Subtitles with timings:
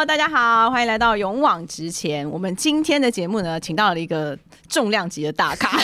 [0.00, 2.26] Hello，大家好，欢迎来到勇往直前。
[2.30, 4.34] 我们今天的节目呢，请到了一个
[4.66, 5.78] 重量级的大咖，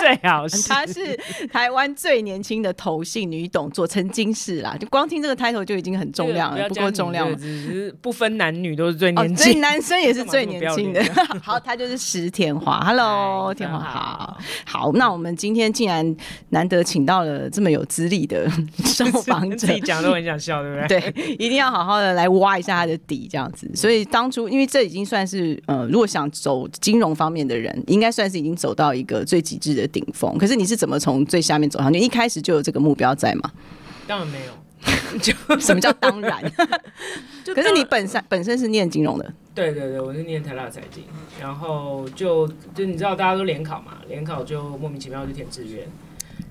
[0.00, 1.16] 最好是 他是
[1.52, 7.36] 台湾最年轻的头姓女董座，曾经是啦，就光听这个 title 就已经很重量了，不够重量了。
[7.36, 9.60] 只是不分男女都是最哦，年所以轻。
[9.60, 11.00] 男生也是最年轻的。
[11.40, 12.80] 好，他就是石田华。
[12.80, 14.38] Hello，田华好好。
[14.66, 16.16] 好，那我们今天竟然
[16.48, 18.50] 难得请到了这么有资历的
[18.84, 21.00] 受访者自，己讲都很想笑，对不对？
[21.00, 23.70] 对，一定要好好的来挖一下他的底，这样子。
[23.74, 30.36] 所以当初，因为这已经算是呃，如果想走金融方面的人，应该算是已经走到一个最极致的顶峰。
[30.38, 31.98] 可是你是怎么从最下面走上去？
[31.98, 33.52] 一开始就有这个目标在吗？
[34.06, 34.52] 当然没有。
[35.22, 36.42] 就什么叫当然？
[37.44, 41.04] 就可是你本身本身是念金融的，对对对，我是念台大财经，
[41.40, 45.86] 然后就就你知道大家都联考嘛，联考就莫名其妙就填志愿。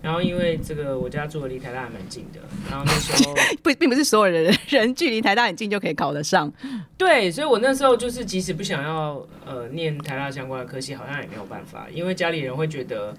[0.01, 6.51] 然后因为这个我家住的离台大还蛮近的，然后那时候 不并不是所有人人距离台大很近就可以考得上。
[6.97, 13.15] 对，所以我那时候就是即使不想要呃念台大相关的科系，好像也没有办法，因为家里人会觉得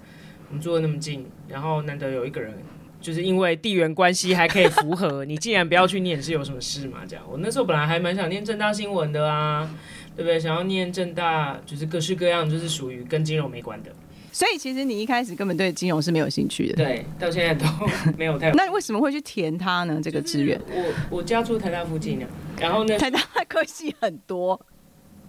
[0.49, 2.53] 我们住的那么近，然后难得有一个人
[2.99, 6.99] 就是因为地缘关系还可以符合，你既然不要去念是有什么事嘛？
[7.07, 9.69] 这样，我那时候本来还蛮想念正大新闻的啊，
[10.15, 10.39] 对不对？
[10.39, 13.91] 想要念正大，就是各式各样，就是属于跟金融没关的。
[14.33, 16.75] 所以其实你一开始根本对金融是没有兴趣的。
[16.75, 17.65] 对，到现在都
[18.17, 20.01] 没有太那为什么会去填它呢？
[20.03, 22.27] 这个志愿，我我家住台大附近啊，
[22.59, 24.59] 然后呢，台大科系很多，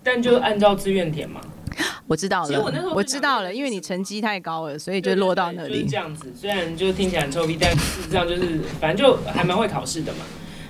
[0.03, 1.41] 但就按照志愿填嘛。
[2.07, 5.87] 我知道了我知道了，因为你成绩太高了，所以就落到那就是里。
[5.89, 6.33] 这样子。
[6.35, 10.21] 虽然就听起来很臭屁，但事实上就是反正就还蛮会考试的嘛。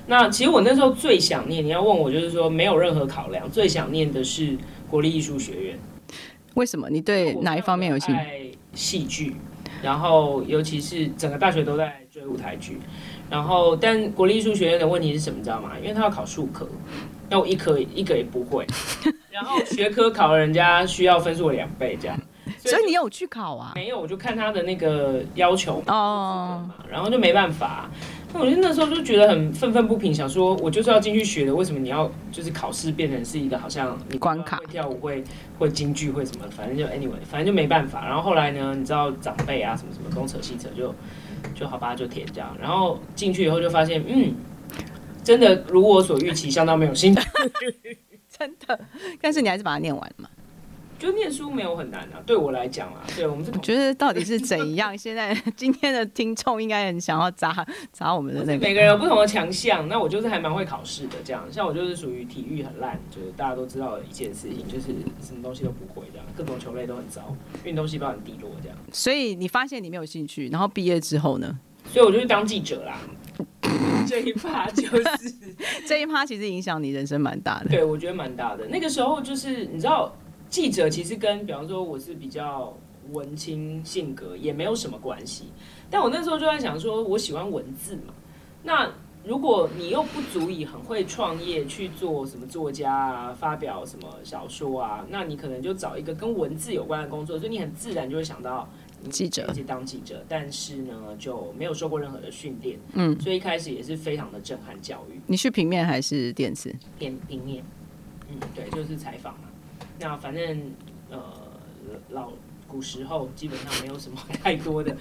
[0.06, 4.56] 那其实我那时候最想念，你要问我就是说没有任何考量，最想念的是
[4.90, 5.78] 国立艺术学院。
[6.54, 6.88] 为什么？
[6.90, 8.58] 你对哪一方面有兴趣？
[8.74, 9.36] 戏剧，
[9.82, 12.78] 然后尤其是整个大学都在追舞台剧。
[13.30, 15.72] 然后，但国立艺术学院的问题是什么，你知道吗？
[15.80, 16.68] 因为他要考数科，
[17.30, 18.66] 那我一科一个也不会。
[19.30, 22.16] 然后学科考了人家需要分数两倍这样。
[22.58, 23.72] 所以你有去考啊？
[23.74, 27.90] 没有，我就看他的那个要求哦，然后就没办法。
[28.34, 35.22] 那我就那时候就觉得很愤愤不平，想说我就是要进去学的，为什么你要就是考试变成是一个好像你关卡会跳舞会
[35.56, 38.04] 会京剧会什么，反正就 anyway，反正就没办法。
[38.04, 40.92] 然后后来呢，你知道长辈啊什么什么东扯西扯，就
[41.54, 42.56] 就好吧就填这样。
[42.60, 44.34] 然后进去以后就发现，嗯，
[45.22, 47.22] 真的如我所预期，相当没有兴趣。
[48.36, 48.80] 真的。
[49.20, 50.28] 但是你还是把它念完了嘛？
[50.98, 54.96] 就念书没有很难啊，对我来讲啊，对我们是我觉得到底是怎样？
[54.98, 58.58] 现在今天的听众应该很想要砸砸我们的那个。
[58.58, 61.44] 每个人有不同的强项，那我就是还蛮会考试的，这样。
[61.50, 64.86] 像我就是属于体育很烂，就是大家都知道的一件事情，就是
[65.20, 68.78] 什么东西都不会这样，各种球类都很糟，运动细胞很低落这样。
[68.92, 71.58] 所以你发现你没有兴趣，然后毕业之后呢？
[71.92, 72.98] 所以我就去当记者啦。
[74.06, 75.34] 这一趴就是，
[75.88, 77.70] 这一趴其实影响你人生蛮大的。
[77.70, 78.66] 对我觉得蛮大的。
[78.68, 80.14] 那个时候就是你知道，
[80.54, 82.72] 记者其实跟比方说我是比较
[83.10, 85.46] 文青性格也没有什么关系，
[85.90, 88.14] 但我那时候就在想说，我喜欢文字嘛，
[88.62, 88.88] 那。
[89.26, 98.68] 如果你又不足以很会创业去做什么作家啊，发表什么小说啊，那你可能就找一个跟文字有关的工作，所以你很自然就会想到
[99.08, 100.22] 记者去当记者。
[100.28, 105.18] 但是呢，就没有受过任何的训练，嗯，所以一开始也是非常的震撼教育。
[105.26, 106.76] 你是平面还是电视？
[106.98, 107.64] 平平面，
[108.28, 109.48] 嗯，对，就是采访嘛。
[109.98, 110.72] 那反正
[111.10, 111.20] 呃，
[112.10, 112.32] 老
[112.66, 114.96] 古时候基本上没有什么太多的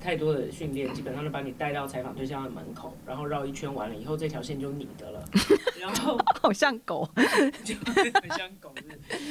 [0.00, 5.22] 太多的训练，基本上就把你带到采访对象的门口，然后绕一圈完了以后，这条线就你的了，
[5.78, 7.06] 然 后好像狗。
[7.62, 8.72] 就很像狗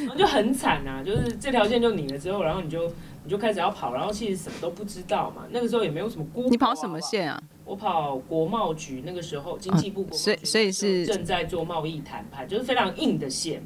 [0.02, 2.92] 然后就很惨啊，就是这条线就你了之后，然后你就
[3.24, 7.00] 你就开始要跑，然后其实什么都不知道嘛，那个时候也没有什么 Google，你跑什么？
[7.02, 7.42] 线啊？
[7.66, 13.64] 我跑国贸局，那个时候经济部国贸局、所以所以是正在做贸易谈判，就是非常硬的线。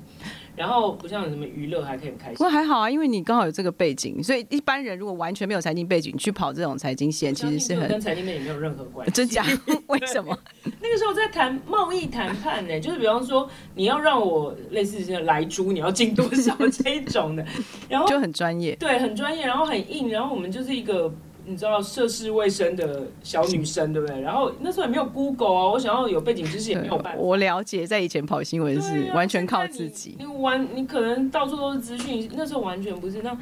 [0.55, 9.11] 然后不像什么娱乐还可以很开不心过，还好啊，因为你刚好有这个背景，所以一般人如果完全没有财经背景去跑这种财经线，其实是很跟财经面也没有任何关系。
[9.11, 9.43] 真假？
[9.87, 10.37] 为什么？
[10.81, 17.45] 那个时候在谈贸易谈判呢，就是比方说你要让我类似像来猪，你要进多少这一种的，
[17.89, 18.75] 然后 就很专业。
[18.75, 21.13] 对很专业，然后很硬，然后我们就是一个。
[21.45, 24.21] 你知道涉世未深的小女生，对不对？
[24.21, 27.19] 然后那时候也没有 Google 啊，我想要有背景知识也没有办法。
[27.19, 30.15] 我了解，在以前跑新闻是啊完全靠自己。
[30.19, 33.21] 你完，你可能到处都是资讯，那时候完全不是。
[33.21, 33.37] 那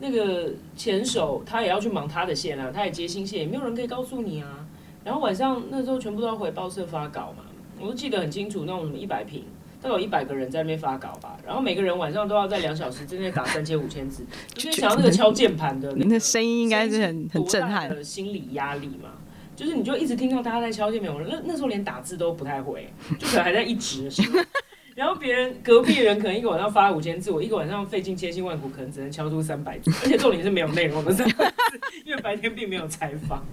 [0.00, 4.66] 那个前手他也要去忙他的线啊，他也接新线，也没有人可以告诉你啊。
[5.04, 7.44] 然后晚上那时候全部都要回报社发稿嘛，
[7.80, 9.42] 我都记得很清楚，那种什么一百平，
[9.80, 14.24] 大概有一百个人在那边发稿吧，然后每个人晚上都要在两小时之内打三千五千字，
[14.56, 17.88] 你想到那个敲键盘的那声音应该是很很震撼。
[17.88, 19.10] 的心理压力嘛。
[19.56, 22.88] 就是你就一直听到大家在敲键盘，我那那时候连打字都不太会，
[23.18, 24.08] 就可能还在一直
[24.98, 33.46] 然后别人隔壁人可能一个晚上发五千字，我一个晚上费尽千辛万苦，可能只能敲出三百字，而且重点是没有内容的三百字，因为白天并没有采访。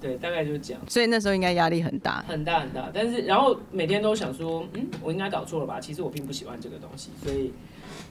[0.00, 0.80] 对，大概就是这样。
[0.86, 2.24] 所以那时候应该压力很大。
[2.28, 5.80] 很大很大，但是然后每天都想说，嗯，我应该搞错了吧？
[5.80, 7.52] 其实我并不喜欢这个东西，所以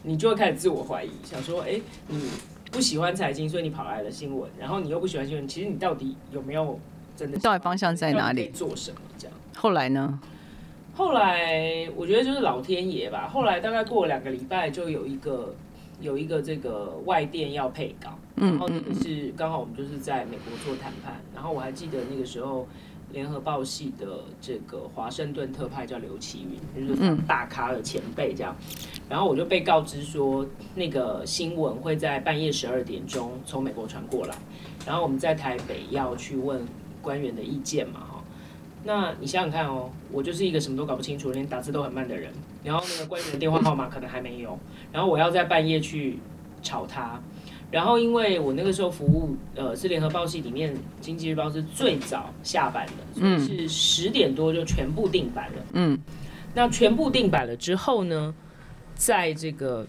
[0.04, 1.80] 你就会开始自我怀疑，想说，哎、
[2.10, 2.30] 你
[2.74, 6.77] 不喜欢财经，所以你跑来了新闻，然后你又不喜欢新闻，其实你到底有没有
[7.16, 9.38] 真的到底方向在哪里做什么这样？
[9.56, 10.19] 后来呢？
[10.96, 13.30] 后来我觉得就是老天爷吧。
[13.32, 15.54] 后来大概过了两个礼拜，就有一个
[16.02, 22.68] 有一个这个外电要配稿，然后那个是刚好我们就是在美国做谈判，然后我还记得那个时候。
[23.14, 26.46] 联合报系的这个华盛顿特派叫刘奇
[26.76, 28.54] 云，就是大咖的前辈这样。
[29.08, 34.36] 然后我就被告知说，那个新闻会在半夜十二点钟从美国传过来，
[34.86, 36.60] 然后我们在台北要去问
[37.02, 38.15] 官员的意见嘛，哈。
[38.88, 42.32] 那你想想看哦，我就是一个什么都搞不清楚，连打字都很慢的人，
[42.64, 44.58] 然后那个官员的电话号码可能还没有，
[44.94, 46.20] 然后我要在半夜去
[46.62, 47.20] 吵他，
[47.72, 55.66] 然后因为我那个时候服务呃是联合报系里面经济日报是最早下班的，所以是十点多就全部定版了。
[55.74, 56.00] 嗯，
[56.54, 58.36] 那全部定版了之后呢，
[58.94, 59.88] 在这个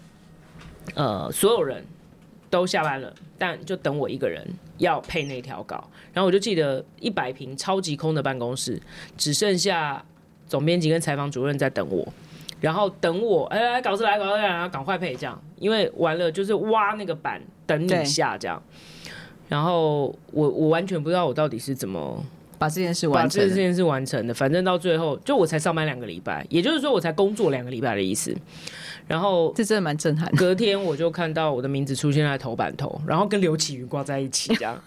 [0.94, 1.84] 呃所有人
[2.48, 4.48] 都下班了，但就等我一个人
[4.78, 5.88] 要配那条稿。
[6.12, 8.81] 然后我就记得一百平超级空的办公室，
[9.17, 10.05] 只剩下
[10.49, 12.06] 总编辑跟采访主任在等我。
[12.58, 18.62] 然后等我，哎、来稿子来，稿子来，然后赶快配这样，因为完了就是挖那个板等你下这样。
[19.49, 22.25] 然后我我完全不知道我到底是怎么
[22.58, 23.49] 把这件事完成把。
[23.49, 24.35] 这件事完成的。
[24.35, 28.35] 反正到最后，就我才上班两个礼拜，也就是说我才工作两个礼拜的意思。
[29.06, 30.31] 然后这真的蛮震撼。
[30.37, 34.81] 隔天我就看到我的名字出现在头版头，然后跟刘启云挂在一起这样。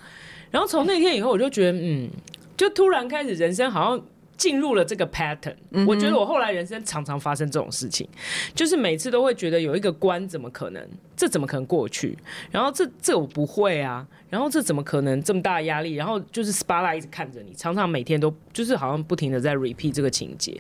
[0.52, 2.10] 然后从那天以后，我就觉得，嗯，
[2.58, 4.02] 就突然开始人生好像
[4.40, 5.54] 进入了这个 pattern。
[5.86, 8.08] 我觉得我后来人生常常发生这种事情，
[8.56, 10.84] 就是每次都会觉得有一个关怎么可能，
[11.16, 12.18] 这怎么可能过去？
[12.50, 15.96] 然后这这我不会啊，然后这怎么可能这么大的压力？
[15.96, 20.60] 然后就是 spotlight 一直看着你，常常每天都就是好像不停的在 repeat 这个情节。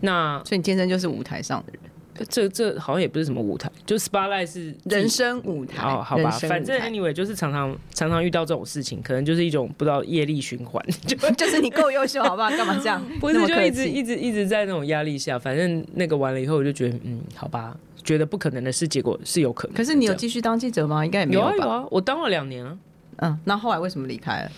[0.00, 1.82] 那所以你天生就是舞台上的人，
[2.26, 5.82] 这这好像也不是什么舞台，就是 spotlight 是人生舞台。
[5.82, 12.50] 哦，好吧，反正 anyway 就是常常常常遇到这种事情，可能就是一种不知道业力循环，就 就是你够优秀，好不好？
[12.50, 13.04] 干嘛这样？
[13.20, 19.76] 不是就一直一直一直在那种压力下，反正那个完了以后，我就觉得嗯，好吧，觉得不可能的事，结果是有可能。
[19.76, 21.04] 可是你有继续当记者吗？
[21.04, 21.40] 应该也没吧。
[21.40, 22.76] 有啊有啊，我当了两年啊。
[23.20, 24.50] 嗯，那后来为什么离开了？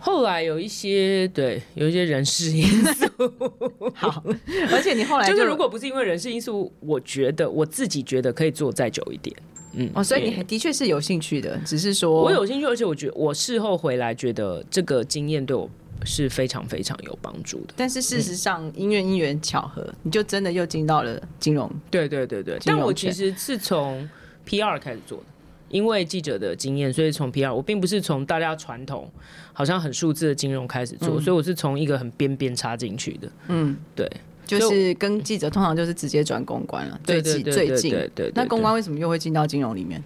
[0.00, 3.06] 后来有一些对有一些人事因素，
[3.94, 4.24] 好，
[4.72, 9.36] 而且你后来 就是如果不是因为人事因素，我觉得我自己觉得可以做再久一点。
[9.74, 15.70] 嗯，哦，所以你还的确是有兴趣的，只是说我有兴趣，而且我觉得我事后回来觉得这个经验对我
[16.04, 17.74] 是非常非常有帮助的。
[17.76, 21.70] 但是事实上，因缘因缘巧合，你就真的又进到了金融。
[21.90, 24.08] 对对对对，但我其实是从
[24.44, 25.24] PR 开始做的，
[25.70, 29.10] 因为记者的经验，所以从 PR，我并不是从大家传统
[29.52, 33.30] 好像很数字的金融开始做，所以我是从一个很边边插进去的。
[33.48, 34.10] 嗯，对，
[34.46, 37.00] 就是跟记者通常就是直接转公关了。
[37.04, 38.32] 最近对对对对。
[38.34, 40.02] 那公关为什么又会进到金融里面？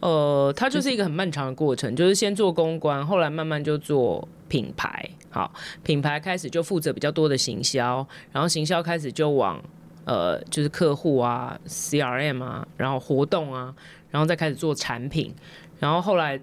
[0.00, 5.08] 呃，它就是一个很漫长的过程，就是先做公关，后来慢慢就做品牌。
[5.28, 5.52] 好，
[5.82, 9.62] 品牌开始就负责比较多的行销，然后行销开始就往
[10.04, 13.74] 呃就是客户啊、CRM 啊，然后活动啊，
[14.10, 15.34] 然后再开始做产品，
[15.78, 16.40] 然后后来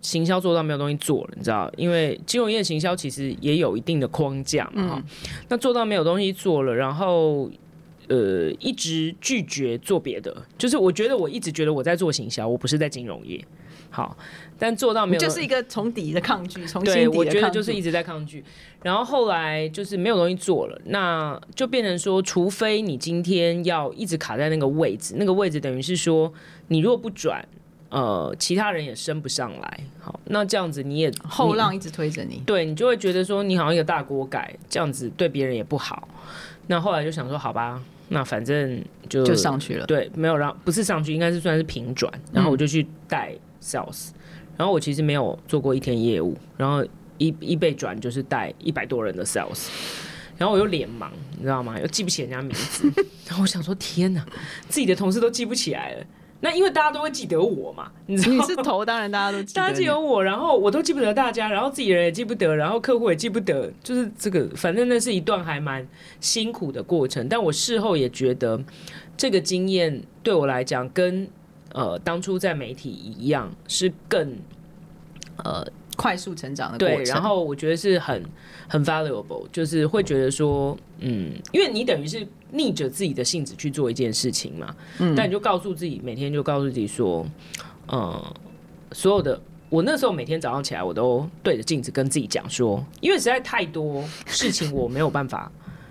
[0.00, 5.04] 行销做到没有东西做了，你知道，因为金融业行销其实也有一定的框架嘛，哈、
[5.48, 7.50] 那做到没有东西做了，然后。
[8.08, 13.40] 呃，一直拒绝做别的，就是我觉得我一直觉得我在做行销，我不是在金融业。
[13.90, 14.16] 好，
[14.58, 17.18] 但做到没有，就是一个从底的抗拒，从心对，底的抗拒。
[17.18, 18.44] 我觉得就是一直在抗拒。
[18.82, 26.32] 然后后来就是没有东西做了，那就变成说，除非你今天要一直卡在那个位置，那个位置等于是说，
[26.68, 27.46] 你如果不转，
[27.90, 29.80] 呃，其他人也升不上来。
[29.98, 32.42] 好，那这样子你也后浪一直推着你。
[32.46, 36.08] 对你就会觉得说你好像一个大锅盖，这样子对别人也不好。
[36.68, 39.84] 那后来就想说，好吧，那反正就就上去了。
[39.86, 44.10] 对，没有让不是上去，应该是算是平转，然后我就去带 sales，、
[44.56, 46.84] 然后我其实没有做过一天业务，然后
[47.18, 49.68] 一一被转就是带一百多人的 sales，
[50.38, 51.78] 然后我又脸盲，你知道吗？
[51.80, 52.90] 又记不起人家名字，
[53.28, 54.24] 然后我想说天哪，
[54.68, 56.06] 自己的同事都记不起来了，
[56.40, 58.42] 那因为大家都会记得我嘛，你知道吗？
[58.42, 65.86] 你是头，当然大家都记得大家你记得我，然后我都记不得大家，然后自己人也记不得，然后客户也记不得，就是这个，反正那是一段还蛮
[66.20, 67.28] 辛苦的过程。
[67.28, 68.58] 但我事后也觉得，
[69.18, 71.28] 这个经验对我来讲，跟
[71.72, 74.36] 呃当初在媒体一样，是更
[75.44, 78.24] 呃快速成长的过对，然后我觉得是很
[78.68, 87.26] 很 valuable，就是会觉得说，嗯，因为你等于是逆着自己的性子去做一件事情嘛，嗯，但你就告诉自己，每天就告诉自己说，
[87.86, 88.36] 呃，
[88.92, 89.40] 所有的。
[89.68, 95.48] 我那时候每天早上起来，我都对着镜子跟自己讲说，因为实在太多事情我没有办法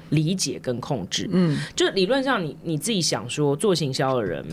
[0.10, 4.46] 理解跟控制，嗯，就理论上你你自己想说，做行销的人，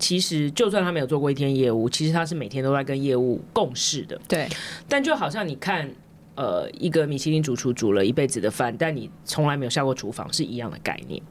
[0.00, 4.48] 其实就算他没有做过一天业务，其实他是每天都在跟业务共事的，对，
[4.88, 5.88] 但就好像你看，
[6.34, 11.22] 呃，一个米其林主厨煮了一辈子的饭，但你从来没有下过厨房，是一样的概念。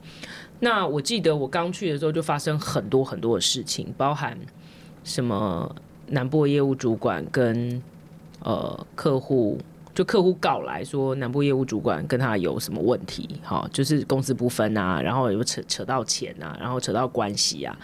[0.60, 4.38] 那我记得我刚去的时候，就发生很多很多的事情，包含
[5.04, 5.76] 什么
[6.08, 7.82] 南部业务主管跟
[8.44, 9.58] 呃客户，
[9.96, 17.76] 就客户告来说南部业务主管跟他有什么问题，哈，就是公司不分啊，然后有扯扯到钱啊，然后扯到关系啊。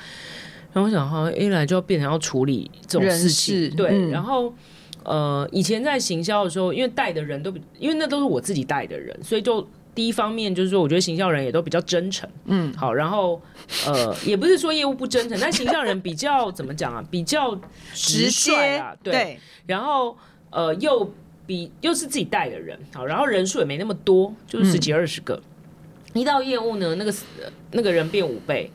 [0.75, 4.12] 然后我想，好像一来就要变成要处理这种事情，对，嗯。
[4.12, 4.53] 然后。
[5.08, 9.63] 呃，以前在行销的时候，因为带的人都比，因为那都是我自己带的人，所以就
[9.94, 13.39] 第一方面就是说，我觉得行销人也都比较真诚，嗯，好，然后
[13.86, 17.55] 呃，也不是说业务不真诚， 但行销人比较怎么讲啊，比较
[17.94, 19.39] 直率啊，对，对。
[19.67, 20.17] 然后
[20.50, 21.13] 呃又
[21.46, 25.39] 比又是自己带的人，好，然后人数也没那么多，就是十几二十个，
[26.15, 28.72] 一到业务呢，那个呃那个人变五倍。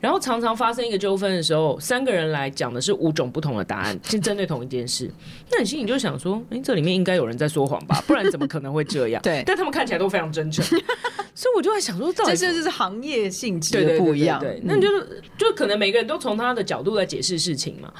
[0.00, 5.10] 然后常常发生一个纠纷的时候，三个人来讲的是五种不同的答案， 是针对同一件事。
[5.50, 8.02] 那你心里就想说，哎，这里面应该有人在说谎吧？
[8.06, 9.20] 不然怎么可能会这样？
[9.22, 10.64] 对但他们看起来都非常真诚，
[11.34, 14.38] 所以我就在想说，到底这就是行业性质的不一样。
[14.40, 17.92] 对，对那就是就可能每个人都从他的角度来解释事情嘛。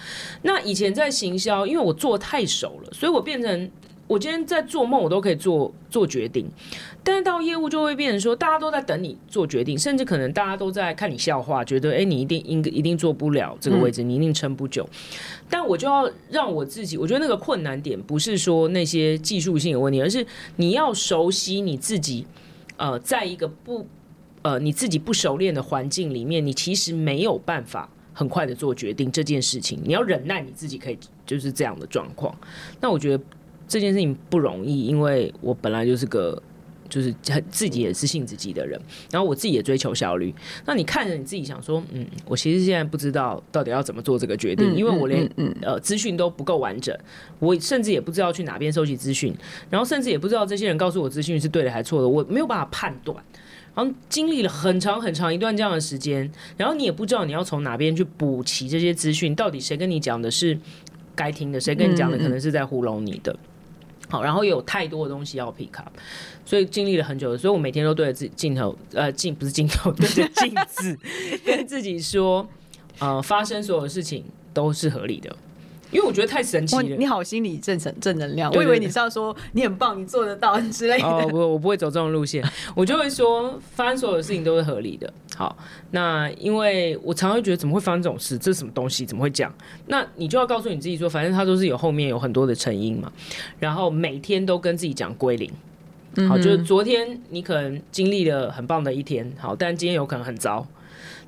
[0.43, 3.71] 那以前在行销，因为我做太熟了，所以我变成
[4.09, 6.51] 我今天在做梦，我都可以做做决定。
[7.05, 14.89] 但是到业务就会变成说，大家都在等你做决定，甚至可能大家都在看你笑话，觉得哎、诶你一定应一定做不了这个位置，你一定撑不久。
[15.49, 22.27] 但我就要让我自己，我觉得那个困难点不是说那些技术性的问题，而是你要熟悉你自己，
[22.79, 23.87] 呃，在一个不
[24.41, 32.35] 呃你自己不熟练的环境里面，你其实没有办法很快的做决定这件事情，你要忍耐你自己可以就是这样的状况。
[32.81, 33.23] 那我觉得
[33.69, 36.43] 这件事情不容易，因为我本来就是个。
[36.91, 40.35] 就是很自己也是性自己的人，然后我自己也追求效率。
[40.65, 46.99] 那你看着你自己想说，嗯，我其实现在不知道到底要怎么做这个决定，因为我连呃资讯都不够完整，
[47.41, 49.37] 我甚至也不知道去哪边收集资讯，
[49.69, 53.23] 然后甚至也不知道这些人告诉我资讯是对的还是错的，我没有办法判断。
[53.75, 60.59] 然后经历了很长很长一段这样的时间，然后你也不知道你要从哪边去补齐这些资讯，到底谁跟你讲的是
[61.15, 63.39] 该听的，谁跟你讲的可能是在糊弄你的。
[64.09, 65.91] 好，然后有太多的东西要 pick up，
[66.45, 70.99] 所以经历了很久，所以我每天都对着自己镜头，呃，镜不是镜头， 对着镜子
[71.45, 72.49] 跟自己说，
[72.99, 74.25] 呃，发生所有的事情
[74.55, 75.37] 都是合理的，
[75.91, 76.97] 因为我觉得太神奇，了。
[76.97, 78.51] 你好，心理正正正能量。
[78.53, 81.29] 我以为你是要说你很棒，你做得到之类哦，的。
[81.29, 82.45] 不，我不会走这种路线，
[82.77, 85.13] 我就会说，发生所有的事情都是合理的。
[85.37, 85.57] 好，
[85.93, 88.37] 那因为我常常会觉得怎么会发生这种事？
[88.37, 89.07] 这是什么东西？
[89.07, 89.53] 怎么会这样？
[89.87, 93.11] 那你就要告诉你自己说，反正它都是有后面有很多的成因嘛。
[93.59, 95.51] 然后每天都跟自己讲归零。
[96.29, 100.67] 好，就是昨天你可能经历了很棒的一天，好，但今天有可能很糟。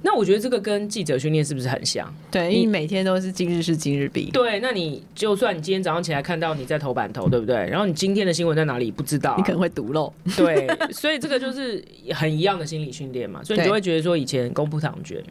[0.03, 2.13] 那我觉得这个跟记者训练是不是很像？
[2.31, 4.31] 对，因为每天都是今日事今日毕。
[4.31, 7.55] 对，那你就算你今天早上起来看到你在头版头，对不对？
[7.69, 10.13] 然后你今天的新闻在哪里不知道啊、你可能会读漏。
[10.37, 15.23] 对，所以这个就是很一样的心理训练嘛，所以你对就会觉得说以前公布长卷，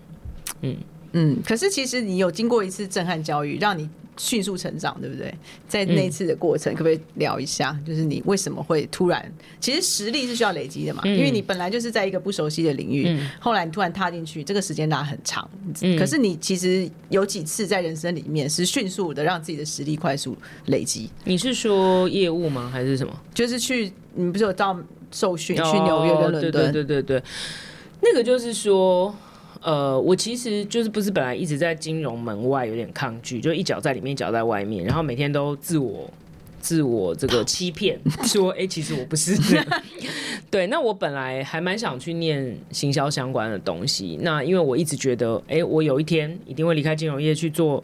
[0.62, 0.76] 嗯，
[1.46, 5.34] 可是其实你有经过一次震撼教育，让你迅速成长，对不对？
[5.68, 7.78] 在那次的过程，可不可以聊一下？
[7.88, 9.32] 就是你为什么会突然？
[9.62, 15.50] 其实实力是需要累积的嘛，嗯因为你本来就是在一个不熟悉的领域，后来你突然踏进去，这个时间拉很长。
[15.82, 20.36] 嗯可是你其实有几次在人生里面是迅速的让自己的实力快速
[20.66, 22.70] 累积，你是说业务吗？
[22.72, 23.14] 还是什么？
[23.34, 24.78] 就是去你不是有到
[25.12, 26.68] 受训去纽约跟伦敦？
[26.68, 27.24] 哦对对对对对，
[28.02, 29.16] 那个就是说。
[29.62, 36.10] 呃，我其实就是不是本来一直在金融门外有点抗拒，就一脚在里面，一脚在外面，然后每天都自我
[36.62, 39.66] 自我这个欺骗， 说哎、诶其实我不是这样。
[40.52, 47.84] 对，那我本来还蛮想去念行销相关的东西，那因为我一直觉得，哎、我有一天一定会离开金融业去做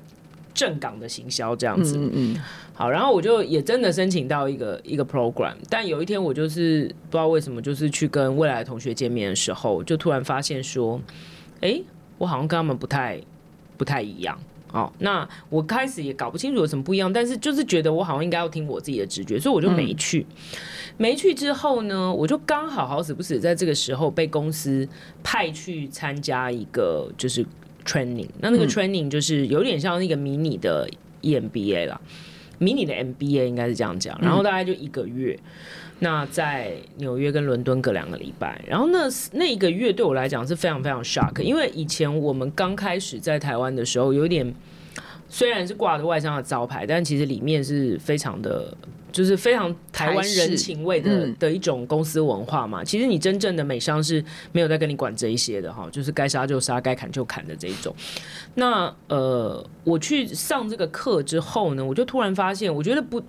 [0.54, 1.96] 正港的行销这样子。
[1.98, 2.36] 嗯嗯，
[2.74, 11.00] 好，然后我就也真的申请到一个一个 program，但有一天我就是不知道为什么，就是去跟未来的同学见面的时候，就突然发现说，
[11.62, 11.82] 哎，
[12.18, 13.20] 我好像跟他们不太
[13.78, 14.38] 不太一样。
[14.72, 20.26] 哦，那我开始也搞不清楚有什么不一样，但是就是觉得我好像应该要听我自己的直觉，所以我就没去。
[20.98, 24.86] 没去之后呢，我就刚好好死不死在这个时候被公司
[25.24, 27.46] 派去参加一个就是
[27.86, 30.90] training，那那个 training 就是有点像那个迷你的
[31.22, 32.02] E EMBA 啦。
[32.58, 35.38] 迷你的 MBA 应该是这样讲，然后大概就一个月。
[36.00, 44.54] 那在纽约跟伦敦隔两个礼拜，然后那那一个月对我来讲是非常非常 shock，因为以前我们刚开始在台湾的时候，有点
[45.30, 48.76] 虽然是挂着外商的招牌，但其实里面是非常的，
[49.16, 52.84] 就是非常台湾人情味的的一种公司文化嘛。
[52.84, 57.96] 其实你真正的美商是没有在跟你管这一些的哈，就是该杀就杀，该砍就砍的这一种。
[58.56, 63.24] 那呃，我去上这个课之后呢，我就突然发现，我觉得不。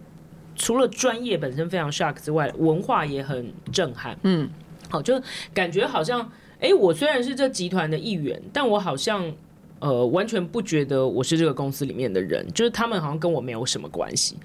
[0.58, 4.16] 除了专业本身非常 shock 之外，文化也很震撼。
[4.22, 4.48] 嗯，
[4.88, 5.20] 好，就
[5.52, 9.30] 感觉好像，哎，我虽然是这集团的一员，但我好像
[9.78, 14.36] 呃完全不觉得我是这个公司里面的人，就是他们好像跟我没有什么关系。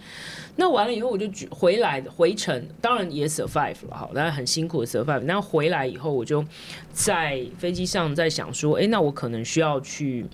[0.56, 5.22] 那完了以后，我就回来回程，当然也 survive 了，好，但是很辛苦的 survive。
[5.22, 6.44] 那回来以后，我就
[6.92, 10.26] 在飞机上在想说，哎，那我可能需要去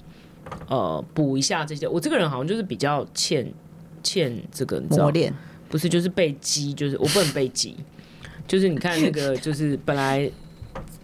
[0.67, 1.87] 呃补一下这些。
[1.87, 3.51] 我这个人好像就是比较欠
[4.01, 5.33] 欠这个磨练。
[5.69, 7.75] 不是，就是被激，就是我不能被激，
[8.47, 10.31] 就是你看那个，就是本来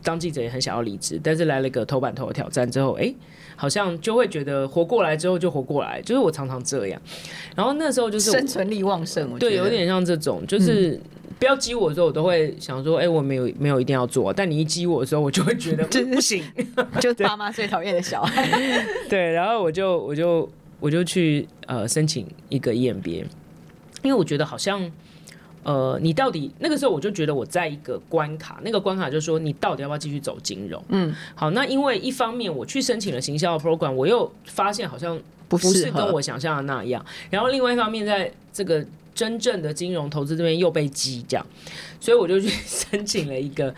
[0.01, 3.13] 当记者也很想要离职，但是来了个头版头的挑战之后，哎，
[3.55, 7.01] 好像就会觉得活过来之后就活过来，就是我常常这样。
[7.55, 10.99] 然后那时候就是生存力旺盛，对，有点像这种，就是
[11.39, 16.43] 不要激我的时候，我都会想说，哎，我没有没有一定要做，但你一激我的时候，我就会觉得 不行，
[17.01, 18.47] 就爸妈最讨厌的小孩。
[19.09, 23.25] 对，然后我就我就我就去呃申请一个 EMBA。
[24.01, 24.91] 因为我觉得好像，
[25.63, 30.83] 呃，你到底那个时候我就觉得我在一个关卡，那个关卡就是说你到底要不要继续走金融？
[30.89, 41.45] 嗯，好，那因为一方面我去申请了行销的 program，我又发现好像不是跟我想象的那样，然后另外一方面在这个真正的金融投资这边又被激这样，
[41.99, 43.73] 所以我就去 申请了一个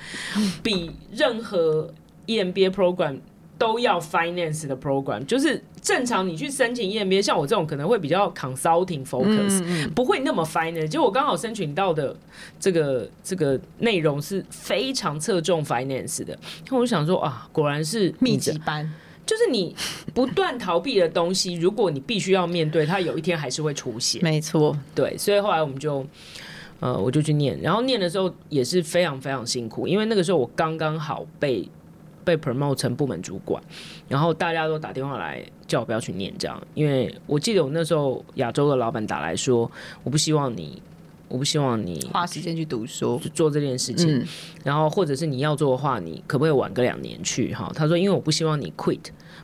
[0.63, 1.93] 比任何
[2.27, 3.17] EMBA program。
[3.57, 10.89] 都要 finance 的 program，就是正常你去申请 EMBA，像我这种可能会比较 consulting focus，不会那么 finance。
[10.89, 12.15] 就我刚好申请到的
[12.59, 16.37] 这个这个内容是非常侧重 finance 的，
[16.69, 18.91] 那我就想说啊，果然是密集班，
[19.25, 19.73] 就是你
[20.13, 24.21] 不断逃避的东西，如果你必须要面对，它有一天还是会出现。
[24.21, 26.05] 没错，对，所以后来我们就
[26.81, 31.69] 呃，我就去念，然后念的时候也是非常非常辛苦，因为那个时候我刚刚好被。
[32.25, 33.63] 被 promote 成部门主管，
[34.09, 39.71] 然后大家都打电话来叫我不要去念这样，因为我记得我那时候亚洲的老板打来说，
[40.03, 40.81] 我不希望你，
[41.29, 44.25] 我不希望你花时间去读书做这件事情，
[44.63, 47.53] 然后或者是你要做的话，你可不可以晚个两年去？
[47.53, 48.99] 哈，他说因为我不希望你 quit，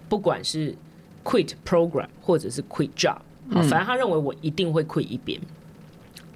[0.10, 0.76] 不管是
[1.24, 3.18] quit program 或者是 quit job，
[3.52, 5.40] 反正他认为我一定会 quit 一边。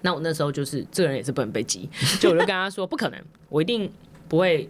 [0.03, 3.91] 那我那时候就是这个人也是不能被激，就我就跟他说 不可能，我一定
[4.27, 4.69] 不会。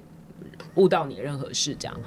[0.75, 2.01] 悟到你任何事这样，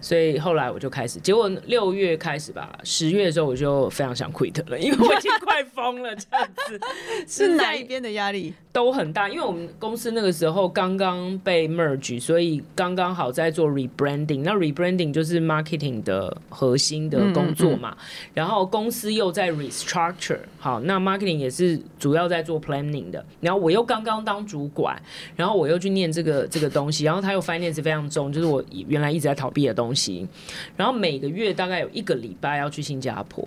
[0.00, 6.80] 所以后来我就开始，结果六月开始吧，十月的时候我就非常想 quit 了，因为我已经快疯了这样子。
[7.26, 8.54] 是哪一边的压力？
[8.72, 14.40] 都很大，因为我们公司那个时候刚刚被 merge，所以刚刚好在做 rebranding。
[14.42, 17.94] 那 rebranding 就是 marketing 的核心的工作嘛。
[18.32, 23.22] 然后公司又在 restructure，好，那 marketing 也是主要在做 planning 的。
[23.42, 25.00] 然后我又刚刚当主管，
[25.36, 30.26] 然后我又去念这个这个东西，然后他又 finance 非常重，就是我原来一直在逃避的东西。
[30.78, 33.46] 然后每个月大概有一个礼拜要去新加坡，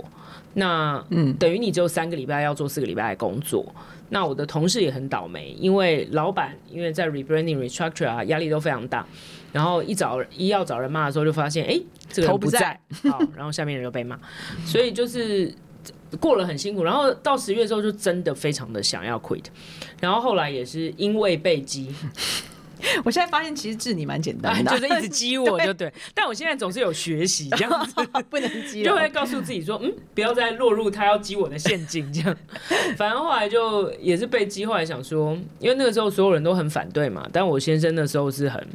[0.54, 3.66] 那嗯，等于你只有三个礼拜要做四个礼拜的工作。
[4.10, 9.06] 那我的同事也很倒霉，因为老板因为在 rebranding restructure 啊，压力都非常大。
[9.52, 14.20] 然后一找一要找人骂的时候，就发现哎，这个人不在，好，然后下面人就被骂，
[14.66, 15.54] 所以就是
[16.20, 16.84] 过了很辛苦。
[16.84, 19.46] 然后到十月之后，就真的非常的想要 quit。
[20.02, 21.94] 然后后来也是因为被激。
[23.04, 25.92] 我现在发现其实治你蛮简单的，就是一直 激我就对。
[26.14, 27.94] 但我现在总是有学习这样子，
[28.30, 32.38] 不能激，就会告诉自己说，嗯，不要再落入他要激我的陷阱这样。
[32.98, 38.66] 反正后来就也是被激，后来想说，因为那个时候所有人都很反对嘛，但我先生那时候是很。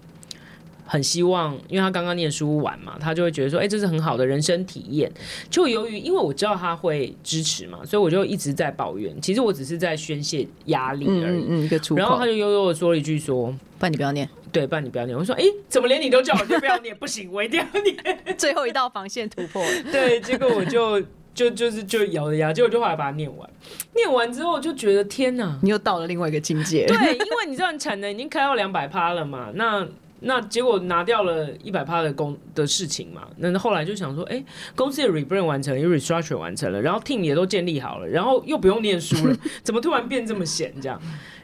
[0.92, 5.08] 很希望，因为他刚刚念书完嘛，他就会觉得说，哎，这是很好的人生体验。
[5.48, 9.16] 就由于因为我知道他会支持嘛，所以我就一直在抱怨。
[9.20, 11.44] 其实我只是在宣泄压力而已。
[11.48, 15.16] 嗯，一个出然后他就悠悠的说了一句说：“不然你不要念。”对，不然你不要念。
[15.16, 16.92] 我说：“哎，怎么连你都叫我就不要念？
[16.96, 17.96] 不行，我一定要念。”
[18.36, 19.64] 最后一道防线突破。
[19.92, 21.00] 对，结果我就
[21.32, 23.48] 就就是就咬着牙，结果就后来把它念完。
[23.94, 26.84] 念完之后就觉得天哪，你又到了另外一个境界。
[26.88, 29.86] 对，因为你知道你产能已经开到两百趴了嘛，那。
[30.20, 34.44] 那结果拿掉了一百趴的工的事情嘛，那后来就想说，哎，
[34.76, 41.00] 公司的 rebrand 完成了，restructure 完成了，然后 team 也都建立好了，然后又不用念书了， 怎么突然变这么闲这样？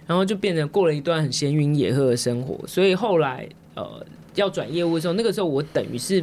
[0.07, 2.65] 然后就变成过了一段很闲云野鹤的生活。
[2.67, 6.23] 所以后来呃要转业务的时候，那个时候我等于是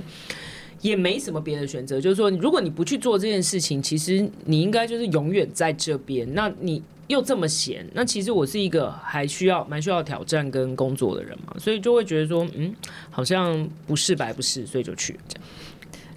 [0.82, 6.34] 也没什么别的选择，就是说，如果你不去做这件事情，其实你应该就是永远在这边。
[6.34, 6.82] 那你
[7.14, 12.74] 又这么闲，那其实我是一个还需要蛮需要挑战跟工作的人嘛，所以就会觉得说，嗯，
[13.12, 15.48] 好像不是白不是，所以就去这样。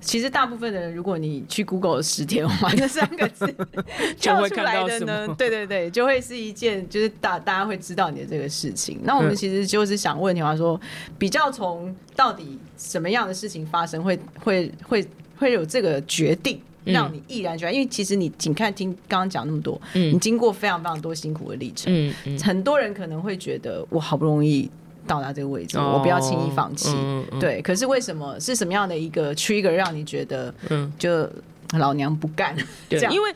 [0.01, 3.45] 其实大部分的人，如果你去 Google 十天玩 这三个字
[4.19, 9.01] 跳出来的呢，对对对，就会是一件就是大大家会知道你的这个事情。
[9.03, 10.81] 那我们其实就是想问你话说，
[11.19, 15.07] 比较从到底什么样的事情发生，会会会
[15.37, 16.61] 会有这个决定，
[16.93, 17.75] 让你毅然决然？
[17.75, 24.71] 因为其实你仅看听刚刚讲那么多，嗯，你经过非常非常多辛苦的历程，很多人可能会觉得我好不容易。
[25.09, 26.93] 到达这个位置，我不要轻易放弃。
[27.39, 31.31] 对，可是为什么是什么样的一个 trigger 让你觉得，嗯，就
[31.79, 32.57] 老娘不干？
[32.89, 33.33] 对， 因为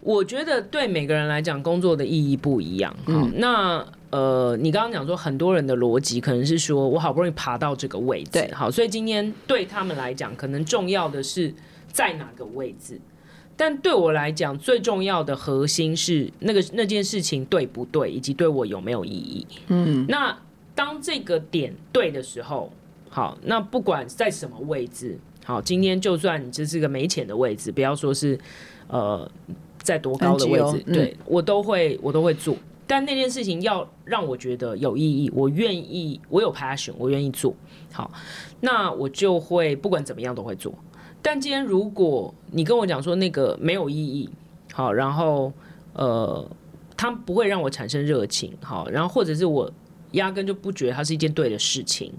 [0.00, 2.94] 我觉得对每个人来讲，工作的意义不一样。
[3.04, 11.52] 好，那呃，你刚刚讲说，很多人的逻辑可能是说我好不容易爬到这个位置，对，好，所以今天对他们来讲，可能重要的是
[11.98, 13.00] 在哪个位置。
[13.56, 19.46] 但对我来讲，最重要的核心是那个那件事情对不对，以及对我有没有意义。
[19.66, 20.38] 嗯，那。
[20.78, 22.72] 当这个点对的时候，
[23.10, 28.38] 好，那不管在什么位置，好，今天就算你这是个没钱的位置，不要说是
[28.86, 29.28] 呃
[29.82, 32.54] 在多高的位置，对我都会我都会做。
[32.86, 37.52] 但那件事情要让我觉得有意义，我愿意，我有 passion，我愿意做
[37.92, 38.08] 好，
[38.60, 40.72] 那我就会不管怎么样都会做。
[41.22, 44.28] 但今天如果你跟我讲说那个没有意义，
[44.72, 45.52] 好，然后
[45.92, 46.48] 呃，
[46.96, 49.70] 它不会让我产生热情，好，然后或者是我。
[50.12, 52.10] 压根就不觉得它是一件对的事情。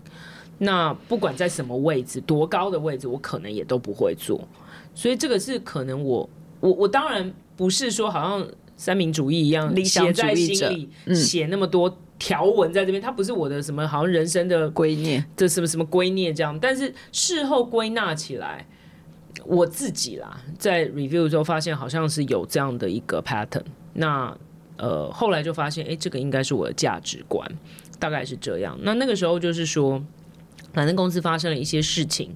[0.60, 4.48] 那不管在什么位置、多高的位置，我可能也都不会做。
[4.94, 13.02] 所以这个是可能我我我当然不是说好像三民主义一样写在心里，写那么多条文在这边。
[13.02, 16.56] 它不是我的什么好像人生的归念，这什么什么归念这样。
[16.60, 18.68] 但是事后归纳起来，
[19.46, 23.64] 我自己啦，在 review 的时候发现好像是有这样的一个 pattern。
[23.94, 24.36] 那
[24.78, 27.46] 呃，后来就发现，哎，这个应该是我的价值观，
[28.00, 28.78] 大概是这样。
[28.82, 30.02] 那那个时候就是说，
[30.74, 32.34] 反正公司发生了一些事情，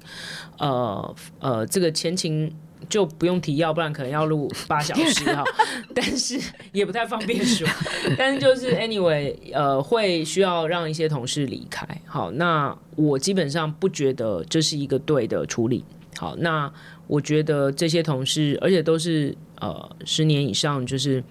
[0.58, 2.54] 呃呃，这个前情
[2.90, 5.42] 就不用提要，不然可能要录八小时哈。
[5.96, 6.38] 但是
[6.74, 7.66] 也不太方便说。
[8.18, 11.88] 但是就是 anyway，呃，会需要让一些同事离开。
[12.06, 15.86] 好，那我基本上不觉得这是一个对的处理。
[16.18, 16.72] 好，那
[17.08, 21.24] 我觉得这些同事，而且都是呃十年以上，就是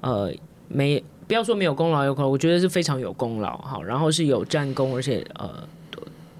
[0.00, 0.32] 呃。
[0.72, 3.82] 没，不要说没有功劳有功劳，我觉得是非常有功劳哈。
[3.82, 5.66] 然后是有战功，而且呃，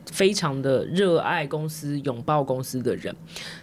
[0.07, 3.13] 非常的热爱公司、拥抱公司的人。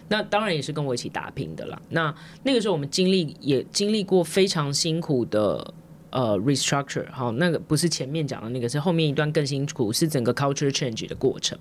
[0.08, 1.80] 那当然也是跟我一起打拼的啦。
[1.88, 5.72] 那那个时候我们经历也经历过非常辛苦的
[6.10, 11.58] 呃 restructure，好，那个不是前面讲的那个，是后面一段更辛苦，是整个 culture change 的过程。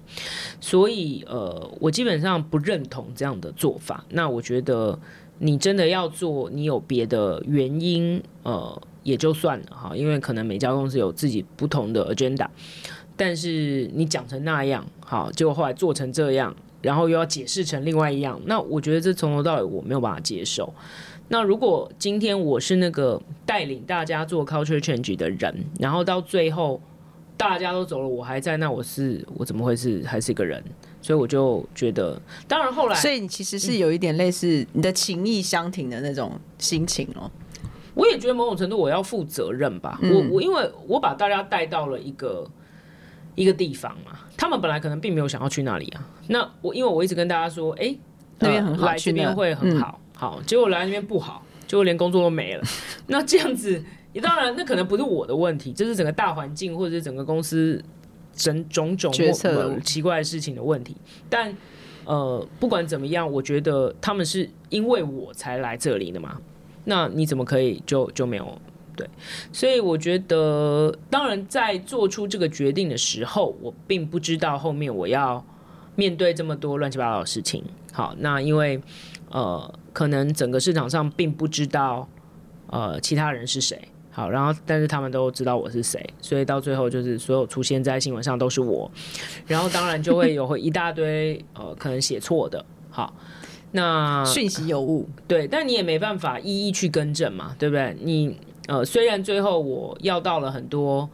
[0.59, 4.05] 所以呃，我基本上不认同这样的做法。
[4.09, 4.99] 那我觉得
[5.39, 8.81] 你真的要做，你有别的原因呃。
[9.03, 12.45] 也就算了哈，因为可能每家公司有自己不同的 agenda，
[13.15, 20.73] 但是你讲成那样，好，结果后来做成这样，然后又要解释成另外一样，那我觉得这从头到尾我没有办法接受。
[21.27, 26.81] 那如果今天我是那个带领大家做 culture change 的人，然后到最后
[27.35, 30.63] 大家都走了，我还在，那我是我怎么会是还是一个人？
[31.01, 37.29] 所以我就觉得，当然后来，所以你其实是有一点类似你的情义相挺的那种心情哦。
[37.93, 42.45] 我也觉得某种程度我要负责任吧，我我因为我把大家带到了一个
[43.35, 46.07] 一个地方嘛，他们本来可能并没有想要去那里啊。
[46.27, 47.95] 那我因为我一直跟大家说，哎，
[48.39, 52.63] 那边很好，来这边会很好，好，结果来那边不好，结果连工作都没了。
[53.05, 57.79] 那这样子，也当然那可能不是我的问题，这是整个大环境或者是整个公司
[58.33, 60.97] 整种种决策奇怪的事情的问题。
[61.29, 61.55] 但
[62.05, 66.37] 呃，不管怎么样，我觉得他们是因为我才来这里的嘛。
[66.85, 68.61] 那你怎么可以就就没有
[68.95, 69.07] 对？
[69.51, 75.45] 所以我觉得，当然在做出这个决定的时候，我并不知道后面我要
[75.95, 77.63] 面对这么多乱七八糟的事情。
[77.91, 78.81] 好，那因为
[79.29, 82.07] 呃，可能整个市场上并不知道
[82.67, 83.81] 呃其他人是谁。
[84.11, 88.91] 好，然后但是他们都知道我是谁，所以到最后就是所有出现在新闻上都是我。
[89.47, 92.63] 然后当然就会有一大堆呃可能写错的。
[92.91, 93.11] 好。
[93.71, 97.97] 那讯息有误，对，但你也没办法一一去更正嘛，对不对？
[97.99, 101.09] 你呃，虽然最后我要到了很多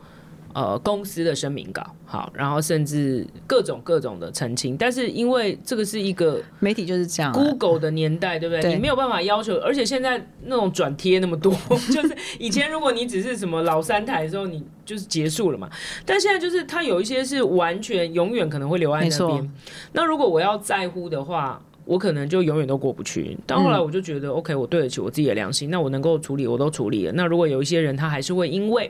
[0.54, 4.78] 呃公司的声明稿，好，然后甚至各种各种的澄清。
[4.78, 8.74] 但是因为这个是一个媒体就是这样啊、Google 的年代，对不对？
[8.74, 11.52] 你没有办法要求，而且现在那种转贴那么多，
[11.92, 15.70] 就是以前如果你只是什么老三台的时候，你就是结束了嘛。
[16.06, 19.52] 但现在就是它有一些是完全永远可能会留在那边。
[19.92, 23.38] 那如果我要在乎的话，我可能就永远都过不去。
[23.46, 27.12] 但后来我就觉得、o k 我对得起我自己的良心，那我能够处理我都处理了。
[27.12, 28.90] 那如果有一些人他还是会因为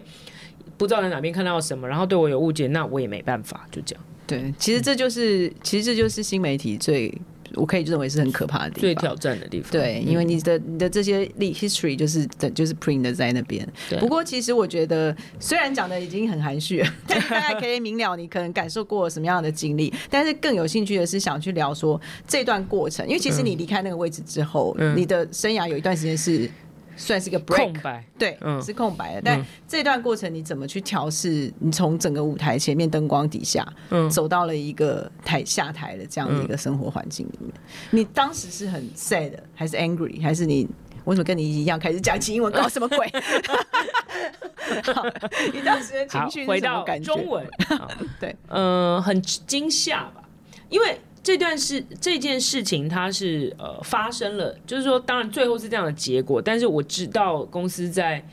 [0.77, 4.03] 不知道在哪边看到什么，然后对我有误解，那我也没办法，就这样。
[4.25, 7.13] 对，其实这就是，其实这就是新媒体最，
[7.55, 8.81] 我可以认为是很可怕的地方。
[8.81, 13.99] 最挑战的地方，对，因为你的你的这些历 history 就是的就是 print 的在那边对。
[13.99, 19.93] 不过其实我觉得，虽然讲的已经很含蓄了， 但是大家可以明了你可能感受过什么样的经历。
[20.09, 26.49] 但是更有兴趣的是想去聊说这段过程，因为其实你离开那个位置之后，嗯你的生涯有一段时间是
[26.95, 27.73] 算是一个 break 空。
[27.81, 28.03] 白。
[28.17, 29.21] 对，嗯是空白的。
[29.23, 31.51] 但这段过程你怎么去调试？
[31.59, 37.51] 你从整个舞台前面灯光底下，嗯走到了一个台下台的这样的一个生活环境里面，
[37.91, 40.67] 你当时是很 sad 还是 angry，还是你？
[41.05, 43.11] 我怎么跟你一样开始讲起英文，搞什么鬼？
[44.95, 45.05] 好
[45.51, 46.85] 你当时的情好绪，是回到？
[47.03, 47.45] 中文，
[47.77, 50.23] 好 对，呃，很惊吓吧，
[50.69, 58.23] 因为这段事这件事情它是呃发生了，就是说，当然最后是这样的结果，但是我知道公司在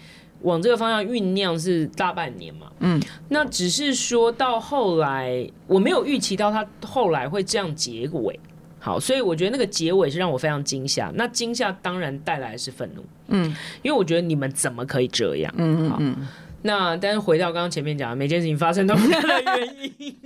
[0.42, 8.40] 往这个方向酝酿是大半年嘛，嗯，那只是说到后来，我没有预期到它后来会这样结尾。
[8.82, 11.12] 好，所以我觉得那个结尾是让我非常惊吓。
[11.14, 15.54] 那惊吓当然带来的是愤怒，嗯，因为我觉得你们怎么可以这样？
[15.56, 16.28] 嗯嗯嗯。
[16.62, 20.16] 那但是回到刚刚前面讲的，每件事情发生都有它的原因，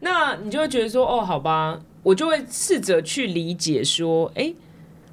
[0.00, 4.52] 那你就会觉得说，哦，好吧，我就会试着去理解说，哎、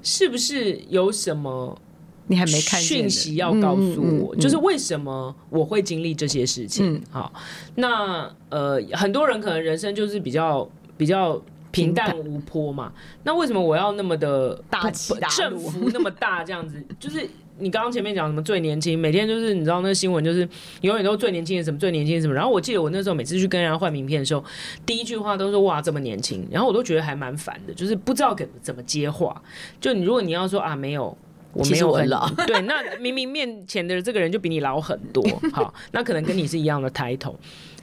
[0.01, 1.79] 是不是有什么
[2.27, 6.93] 你还没看讯息要告诉我，嗯嗯嗯就是为什么我会经历这些事情。
[6.93, 7.33] 嗯好，
[7.75, 11.41] 那呃，很多人可能人生就是比较比较。
[11.69, 12.91] 平淡无波嘛，
[13.23, 16.83] 那为什么我要那么的大起大落振幅 那么大这样子？
[16.97, 20.47] 就是你刚刚前面讲什么最年轻，每天就是你知道那个新闻就是
[20.81, 22.33] 永远都是最年轻的什么最年轻的什么。
[22.33, 24.43] 然后我记得我那时候每次去跟人家换名片的时候，
[24.85, 29.41] 第一句话都说哇这么年轻，然后我都觉得还蛮烦的，就是不知道怎怎么接话。
[29.79, 31.17] 就你如果你要说啊没有。
[31.53, 37.33] 我没有很老 对，那明明面前的这个人就比你老很多，好，那可能跟你是一样的 title，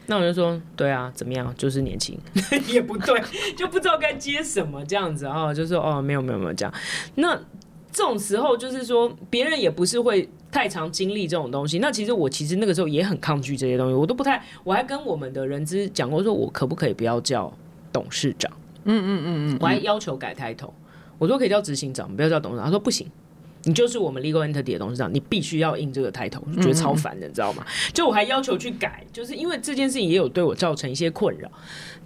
[0.07, 2.17] 那我就说，对啊，怎么样，就是年轻，
[2.69, 3.21] 也不对，
[3.57, 6.73] 就不知道该接什么这样子，然后就说哦，没有没有没有这样，
[7.17, 7.37] 那
[7.95, 11.79] 这种时候就是说，别人也不是会太常经历这种东西。
[11.79, 17.51] 那其实我其实那个时候也很抗拒这些东西，我都不太，我还跟我们的人资讲过，说我可不可以不要叫
[17.93, 18.51] 董事长？
[18.83, 20.71] 嗯嗯嗯嗯，我还要求改 title，
[21.19, 22.65] 我说可以叫执行长，不要叫董事长。
[22.67, 23.07] 他说不行。
[23.67, 27.65] 你就是我们 legal entity 的董事长，你必须要印这个 title，我就觉得超烦的，你知道吗？
[27.95, 31.51] 就我还要求去改，就是因为这件事情也有对我造成一些困扰。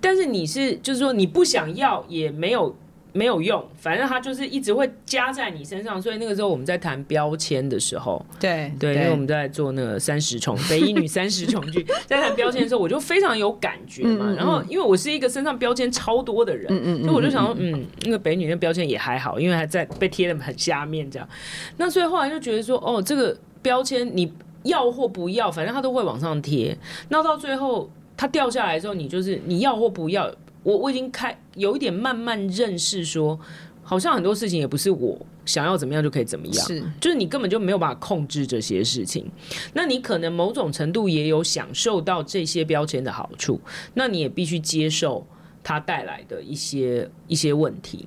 [0.01, 2.73] 但是你是就是说你不想要也没有
[3.13, 6.01] 没有用，反正它就是一直会加在你身上。
[6.01, 14.33] 所以那个时候我们在谈标签的时候，对对，因为我们在做那个三十重北一女 三十重剧，在谈标签的时候，我就非常有感觉嘛。
[14.37, 16.69] 然后因为我是一个身上标签超多的人，
[17.03, 21.29] 所以我就想说，嗯，那个北女那标签也还好，因为还在被贴的很下面这样。
[21.77, 24.33] 那所以后来就觉得说，哦，这个标签你
[24.65, 26.77] 要或不要，反正它都会往上贴。
[27.09, 30.31] 那到最后它掉下来之后，你就是你要或不要。
[30.63, 33.39] 我我已经开有一点慢慢认识说，
[33.83, 36.67] 好像很多事情也不是我想要怎么样就可以怎么样。
[36.67, 39.31] 是就是你根本就没有办法控制这些事情，
[39.73, 43.61] 那你可能某种程度也有享受到这些标签的好处，
[43.95, 45.27] 那你也必须接受
[45.63, 48.07] 它带来的一些一些问题。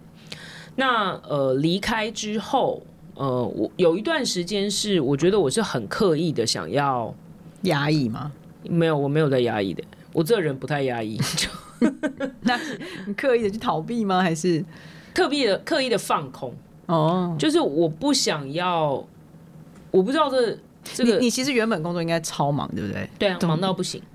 [0.76, 2.82] 那呃，离开之后，
[3.16, 7.14] 呃，我有一段时间是我觉得我是很刻意的想要，
[7.64, 8.32] 压抑吗？
[8.64, 9.84] 没有，我没有在压抑的，
[10.14, 11.20] 我这个人不太压抑，
[11.82, 11.92] 就
[12.42, 12.58] 那
[13.08, 14.22] 你刻意的去逃避吗？
[14.22, 14.64] 还是
[15.14, 16.54] 特意的刻意的放空，
[16.86, 17.36] 哦？
[17.38, 19.04] 就是我不想要，
[19.90, 23.10] 我不知道这这个你你其实原本工作应该超忙，对不对？
[23.20, 24.00] 对啊，忙到不行。
[24.02, 24.08] 嗯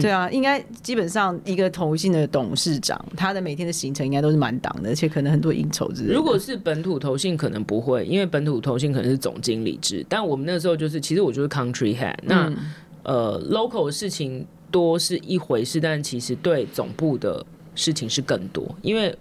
[0.00, 6.14] 对啊，应该基本上一个投信的董事长，他的每天的行程应该都是满档的，而且可能很多应酬之类的。
[6.14, 12.48] 如果是本土投信，可能不会，因为本土投信可能是总经理制，但我们那时候就是，其实我就是 country head 那。
[12.48, 12.56] 嗯
[13.04, 18.66] 呃，local 的事情多是一回事，但其实对总部的事情是更多。
[18.82, 19.16] 因为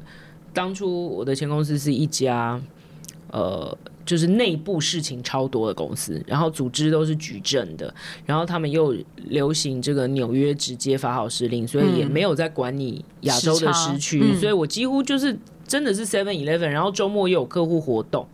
[0.51, 2.59] 当初我的前公司是一家
[3.29, 7.93] 呃，就是内部事情超多的公司，然后组织都是矩阵的，
[8.25, 15.37] 然后他们又流行这个纽约直接发号施令，所以也没有在管你亚洲的时区，嗯所以我几乎就是
[15.67, 18.25] 真的是 Seven Eleven，然后周末又有客户活动，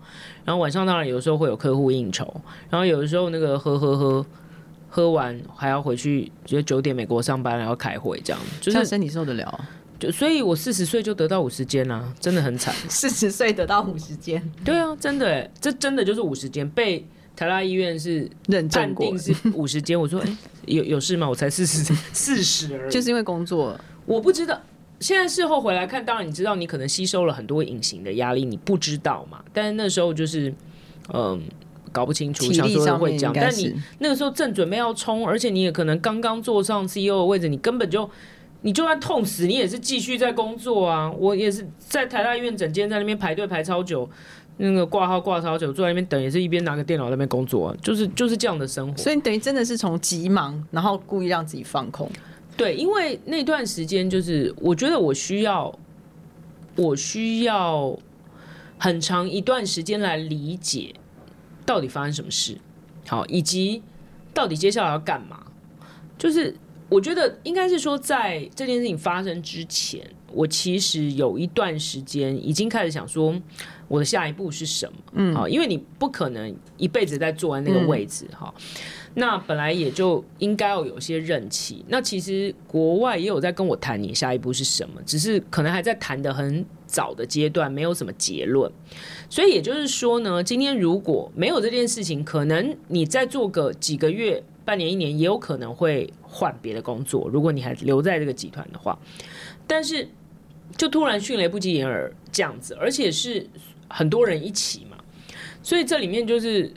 [0.46, 2.34] 然后晚上当然有时候会有客户应酬，
[2.70, 4.26] 然后有的时候那个喝喝喝。
[4.90, 9.70] 喝完还要回去，觉得九点美国上班，然后开会这样，就是身体受得了啊？
[10.00, 12.74] 就所以，我四十岁就得到五十间啊，真的很惨。
[12.88, 20.00] 四十岁得到五十间，对啊，真的欸，这真的就是五十间，被台大医院是认证过判定，是五十间。
[20.00, 21.28] 我说，哎、有有事吗？
[21.28, 24.60] 我才四十四十而已，就是因为工作我不知道。
[25.02, 29.44] 现在事后回来看，当然你知道，你可能吸收了很多隐形的压力，你不知道嘛。
[29.54, 30.54] 但是那时候就是，
[31.14, 31.42] 嗯、
[31.92, 38.10] 搞不清楚，体想说会讲，但你那个时候正准备要冲，而且你也可能刚刚坐上 CEO 的位置，你根本就，
[38.62, 41.12] 你就算痛死，你也是继续在工作啊。
[41.12, 44.10] 我也是在台大医院整间在那边排队排超久，
[44.58, 48.98] 那个挂号挂超久，坐在那边等，也是一边拿个电脑在那边工作、啊，就是就是这样的生活。
[48.98, 52.10] 所以你等于真的是从急忙，然后故意让自己放空。
[52.58, 55.74] 对，因为那段时间就是，我觉得我需要，
[56.76, 57.98] 我需要
[58.78, 60.94] 很长一段时间来理解
[61.66, 62.58] 到底发生什么事，
[63.08, 63.82] 好，以及
[64.34, 65.46] 到底接下来要干嘛。
[66.18, 66.56] 就是
[66.90, 73.34] 我觉得应该是说，在这件事情发生之前，我其实有一段时间已经开始想说，
[73.88, 75.00] 我的下一步是什么？
[75.14, 78.54] 嗯，好，因为你不可能一辈子在坐在那个位置，哈、
[79.14, 81.86] 那本来也就应该要有些任期。
[81.88, 88.72] 那其实国外也有在跟我谈你下一步是什么，只是可能还在谈的很早的阶段，没有什么结论。
[89.30, 97.30] 所以也就是说呢，今天如果没有这件事情，可能你再做个几个月、半年、一年，也有可能会换别的工作。
[97.30, 98.98] 如果你还留在这个集团的话，
[99.68, 100.10] 但是
[100.76, 103.48] 就突然迅雷不及掩耳这样子，而且是
[103.88, 104.98] 很多人一起嘛，
[105.62, 106.74] 所以这里面就是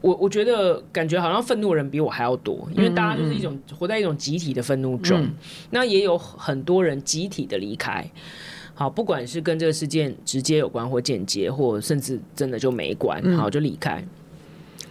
[0.00, 5.28] 我我觉得感觉好像愤怒的人比我还要多，因为大家就是一种活在一种集体的愤怒中，
[5.70, 8.08] 那也有很多人集体的离开。
[8.78, 14.00] 好，不管是跟这个事件直接有关或间接，或甚至真的就没关，好就离开。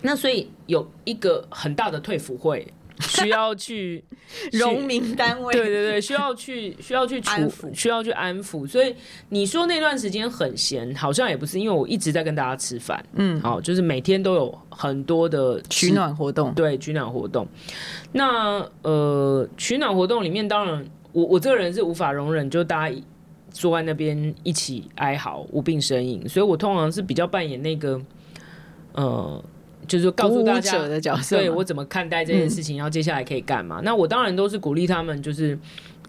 [0.02, 2.68] 那所以有一个很大的退服会
[3.00, 4.04] 需要 去
[4.52, 8.68] 荣民单位，对对对，需要去 需要去处安抚需要去安抚。
[8.68, 8.94] 所以
[9.30, 16.54] 你说那段时间很闲，好像也不是，因为我一直在跟大家吃饭，嗯，好，就是每天都有很多的取暖活动。
[16.54, 17.48] 对取暖活动。
[18.12, 22.96] 那呃，取暖活动里面，当然我我这个人是无法容忍，就大家
[23.52, 28.00] 坐在那边一起哀嚎、无病呻吟，所以我通常是比较扮演那个
[28.94, 29.44] 呃，
[29.88, 33.82] 就是告诉大家的角色对我怎么看待这件事情，然后接下来可以干嘛？
[33.84, 35.58] 那我当然都是鼓励他们，就是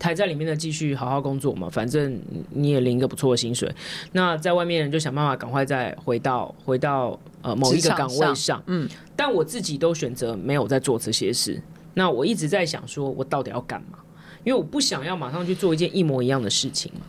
[0.00, 2.20] 还在里面的继续好好工作嘛，反正
[2.50, 3.72] 你也领一个不错的薪水。
[4.12, 11.60] 那在外面人就想办法赶快再回到回到呃某一个岗位上上，嗯，但我自己都选择没有在做这些事。
[11.94, 13.98] 那我一直在想，说我到底要干嘛？
[14.44, 17.00] 因为我不想要马上去做一件一模一样的事情嘛。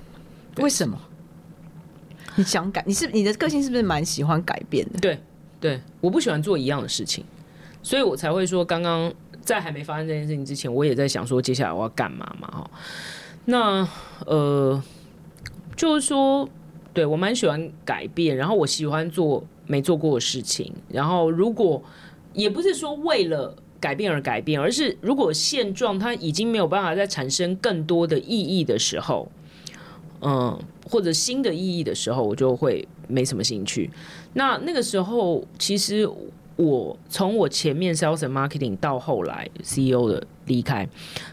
[0.60, 1.00] 对为什么？
[2.36, 2.84] 你想改？
[2.86, 5.00] 你是你的个性是不是蛮喜欢改变的？
[5.00, 5.20] 对
[5.60, 7.26] 对，我不喜欢做一样的事情，
[7.82, 12.48] 所以我才会说，刚刚在还没发生这件事情之前，我也在想说，接下来我要干嘛嘛？
[12.50, 12.72] 哈，
[13.46, 13.88] 那
[14.26, 14.82] 呃，
[15.76, 16.48] 就是说，
[16.94, 21.84] 对我蛮喜欢改变，然后我喜欢做没做过的事情，然后如果
[22.34, 23.56] 也不是说为了。
[23.82, 29.32] 改变而改变，而是如果现状它已经没有办法再产生更多的意义的时候，
[30.22, 33.90] 嗯，或者新的意义的时候，我就会没什么兴趣。
[34.34, 36.08] 那那个时候，其实
[36.56, 40.88] 我从我前面 sales and marketing 到后来 CEO 的离开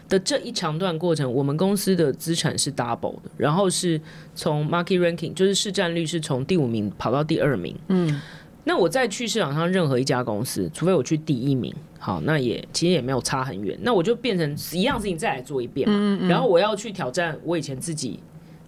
[0.07, 3.99] 的这一长段过程，我们公司的资产是 double 的，然后是
[4.33, 7.75] 从 market ranking 就是市占率是从第五名跑到第二名。
[7.89, 8.21] 嗯，
[8.63, 16.27] 那我再去市场上任何一家公司，除非我去第一名，好，那也其实也没有差很远，那我就变成一样事情再来做一遍嘛。
[16.29, 18.19] 然后我要去挑战我以前自己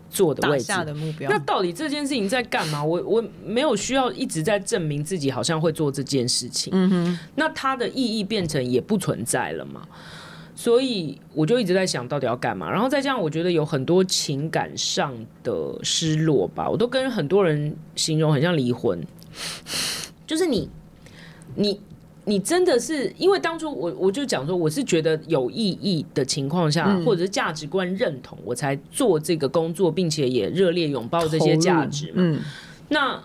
[0.10, 1.38] 做的打位置，下的目标那。
[1.40, 2.84] 到底这件事情在干嘛？
[2.84, 6.72] 我我没有需要一直在证明自己好像会做这件事情。
[6.76, 9.82] 嗯哼，那它的意义变成也不存在了嘛？
[10.56, 12.70] 所以我就一直在想到底要干嘛。
[12.70, 19.02] 然后再加上我觉得有很多情感上的失落吧，我都跟很多人形容很像离婚，
[20.28, 20.70] 就是你
[21.56, 21.80] 你。
[22.26, 32.14] 你真的是因为当初我我就讲说，我是觉得有意义的情况下，或者是价值观认同，我才做这个工作，并且也热烈拥抱这些价值嘛。
[32.18, 32.40] 嗯，
[32.90, 33.20] 那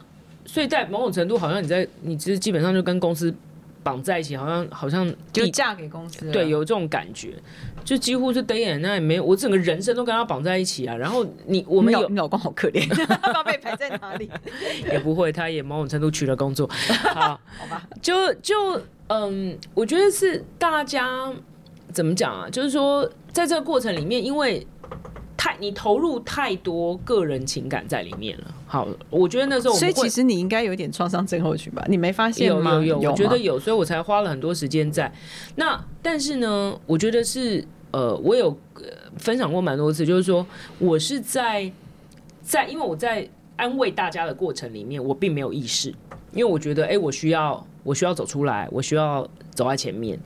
[0.47, 3.35] 所以在某种程度，好像你在你其实基本上就跟公司
[3.83, 6.31] 绑在一起，好像好像就嫁给公司。
[6.31, 7.35] 对有这种感觉，
[7.85, 10.97] 就几乎是 day and night 没有，我整个人生都跟他绑在一起啊。
[10.97, 12.89] 然后你我们有老公好可怜，
[13.21, 14.31] 他被排在哪里。
[14.91, 16.67] 也不会，他也某种程度取了工作。
[17.15, 21.31] 好，好吧，就就嗯，我觉得是大家
[21.93, 22.49] 怎么讲啊？
[22.51, 24.67] 就是说，在这个过程里面，因为
[25.37, 28.45] 太你投入太多个人情感在里面了。
[28.67, 31.85] 好，我觉得那时候我所以其实你应该有一点创伤症候群吧？
[31.87, 32.73] 你没发现吗？
[32.75, 35.13] 有有有，我觉得有，所以我才花了很多时间在
[35.57, 35.79] 那。
[36.03, 37.65] 但是呢，我觉得是
[37.95, 38.57] 呃，我有、
[39.19, 40.45] 分享过蛮多次，就是说
[40.81, 41.71] 我是在
[42.43, 45.91] 在，因为我在安慰大家的过程里面，我并没有意识，
[46.33, 49.25] 因为我觉得，哎、我需要我需要走出来，我需要
[49.55, 50.19] 走在前面。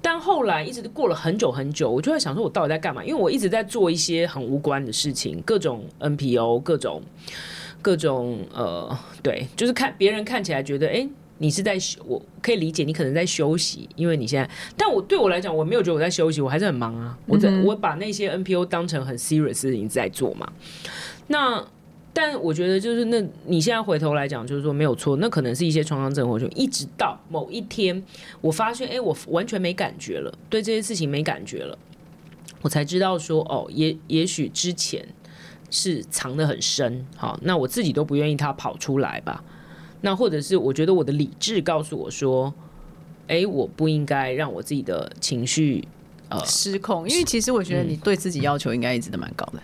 [0.00, 3.04] 但后来一直过了很久很久，我就在想说，我到底在干嘛？
[3.04, 7.02] 因为我一直在做一些很无关的事情，各种 NPO，各种
[7.82, 11.08] 各种呃，对，就是看别人看起来觉得，哎、
[11.38, 17.18] 你是在休，我可以理解你可能在休息，因为你现在，但我对我来讲，我没有觉得我在休息，我还是很忙啊。
[17.26, 20.50] 我在、我把那些 NPO 当成很 serious 的事情在做嘛。
[21.26, 21.62] 那
[22.12, 26.50] 但我觉得就是那你现在回头来讲，就是说没有错，那可能是一些创伤症候群。
[26.54, 28.02] 一直到某一天，
[28.40, 31.76] 我发现，哎、我完全没感觉了，对这些事情没感觉了，
[32.62, 35.06] 我才知道说，哦，也也许之前
[35.70, 39.44] 是藏得很深，好，那我自己都不愿意它跑出来吧。
[40.00, 42.52] 那或者是我觉得我的理智告诉我说，
[43.28, 45.86] 哎、我不应该让我自己的情绪
[46.28, 49.60] 呃失控，因为其实我觉得你对自己要求应该一直都蛮高的。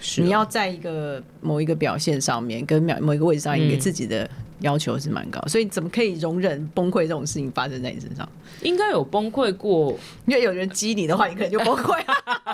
[0.00, 0.20] 是。
[0.20, 4.28] 你要在一个某一个表现上面，跟某某一个位置上，你给自己的
[4.60, 8.28] 要求是蛮高，所以怎么可以容忍崩溃这种事情发生在你身上？
[8.62, 12.02] 应该有崩溃过，因为有人激你的话，你可能就崩溃，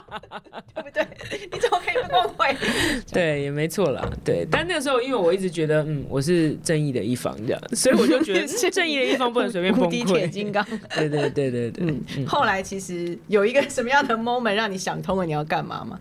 [0.74, 1.06] 对不对？
[1.52, 2.56] 你怎么可以不崩溃？
[3.12, 4.46] 对，也没错啦，对。
[4.50, 10.30] 但那个时候，因为我一直觉得，嗯，我是正义的一方，这样，所以我就觉得嗯 正义的一方不能随便崩无敌铁溃。
[10.30, 10.66] 金刚。
[10.94, 11.86] 对对对对对，
[12.16, 15.98] 嗯，后来其实有一个什么样的 moment 让你想通了你要干嘛吗？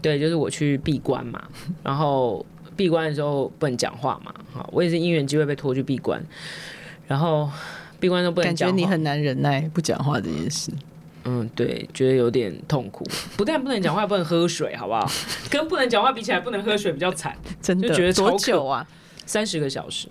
[0.00, 1.42] 对，就是我去闭关嘛，
[1.82, 2.44] 然后
[2.76, 6.22] 闭关的时候不能讲话嘛，好，我也是因缘机会被拖去闭关，
[7.06, 7.50] 然后
[8.00, 10.70] 闭关都不能感觉讲话，你很难忍耐不讲话这件事。
[11.24, 13.04] 嗯，对，觉得有点痛苦，
[13.38, 15.08] 不但不能讲话，不能喝水，好不好？
[15.48, 18.84] 跟不能讲话比起来，不能喝水比较惨，真的就觉得多久啊？
[19.24, 20.08] 三十个小时。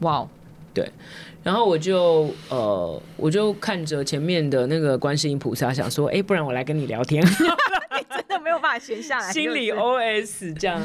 [0.00, 0.26] 哇
[0.72, 0.90] 对，
[1.42, 10.80] 然后我就呃，我就看着前面的那个观世音菩萨，想说，哎，不然我来跟你聊天， 真的没有办法闲下来，心里 OS 这样。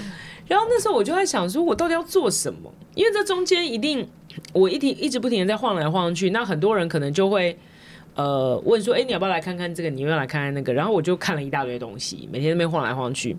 [0.50, 2.70] 然后那时候我就在想说，我到底要做什么？
[2.95, 4.06] 因为这中间一定
[4.52, 7.58] 我一停一直不停的在晃来晃去，那很多人可能就会。
[8.16, 9.89] 呃，问说，哎、你要不要来看看这个？
[9.89, 10.74] 你要不要来看看那个？
[10.74, 13.34] 然后我就看了一大堆东西，每天在那边晃来晃去。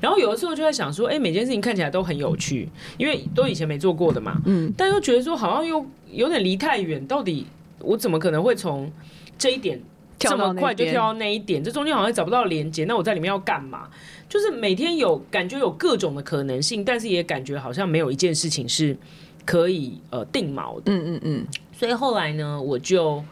[0.00, 4.40] 然后有的时候就在想说，哎、每件事情看起来都很有趣，因为都以前没做过的嘛。
[4.46, 4.72] 嗯。
[4.74, 7.04] 但又觉得说，好像又有点离太远。
[7.06, 7.46] 到底
[7.80, 8.90] 我怎么可能会从
[9.36, 11.62] 这一点跳这么快就跳到那一点？
[11.62, 12.84] 这中间好像找不到连接。
[12.84, 13.88] 那我在里面要干嘛？
[14.28, 18.96] 就是每天有感觉有各种的可能性，但是也感觉好像没有一件事情是
[19.44, 20.84] 可以呃定锚的。
[20.86, 23.22] 嗯嗯嗯，所以后来呢，我就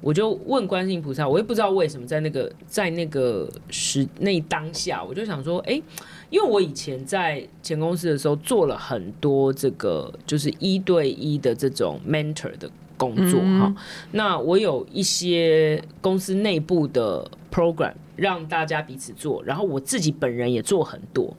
[0.00, 5.80] 我就问观世音菩萨，我也不知道为什么在那个在那个时那当下，我就想说，哎、
[6.28, 13.74] 因为我以前在前公司的时候做了很多这个就是一对一的这种 mentor 的工作哈、
[14.12, 21.34] 那我有一些公司内部的 program 让大家彼此做，然后我自己本人也做很多。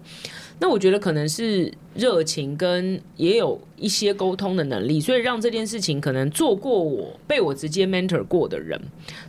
[0.60, 8.80] 那我觉得可能是热情跟也有一些沟通的能力，所以让这件事情可能做过我被我直接 mentor 过的人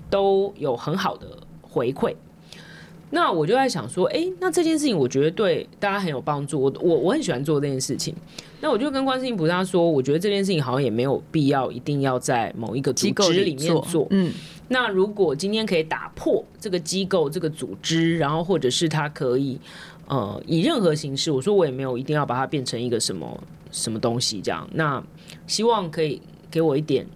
[0.08, 1.26] 都有很好的
[1.62, 2.14] 回馈。
[3.14, 8.12] 那我就在想说，诶，那这件事情我觉得对大家很有帮助，我我我很喜欢做这件事情。
[8.60, 14.32] 那我就跟观世音菩萨说，我觉得这件事情好像也没有必要一定要在某一个组机构织里面做，嗯，
[14.66, 19.60] 那如果今天可以打破这个机构、这个组织，然后或者是它可以
[20.08, 23.40] 呃以任何形式，我说我也没有一定要把它变成一个什么
[23.70, 24.68] 什么东西这样。
[24.72, 25.00] 那
[25.46, 27.06] 希望可以给我一点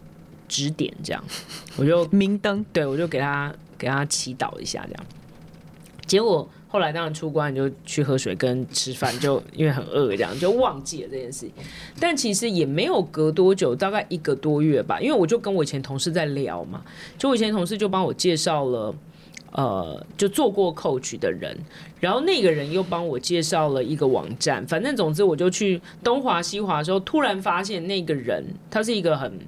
[0.47, 1.25] 指点，这样
[1.77, 5.05] 我就明灯对我就给他给他祈祷一下这样。
[6.09, 11.53] 结果后来当然出关就去喝水跟吃饭，就因为很饿这样就忘记了这件事情。
[12.01, 16.83] 但其实也没有隔多久，大概一个多月吧，因为我就跟我以前同事在聊嘛，
[17.17, 18.93] 就我以前同事就帮我介绍了。
[19.51, 21.57] 呃，就做过 coach 的人，
[22.01, 29.41] 然后那个人又帮我介绍了一个网站，反正总之我就去东华西华的时候，突然发现那个人他是一个很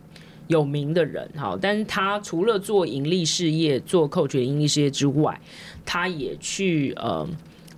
[0.51, 5.41] 有名的人，哈，但是他除了做盈利事业、做 coach 的盈利事业之外，
[5.87, 7.27] 他也去呃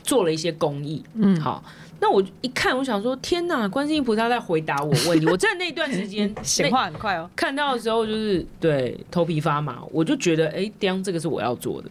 [0.02, 1.62] 做了一些公益，嗯，好。
[2.00, 3.68] 那我一看，我想说，天哪！
[3.68, 5.24] 观世音菩萨在回答我问题。
[5.26, 7.30] 我在那段时间 显化很快哦。
[7.36, 11.88] 看到的时候，就是对头皮发麻，我就觉得，哎、叮，这个是我要做的。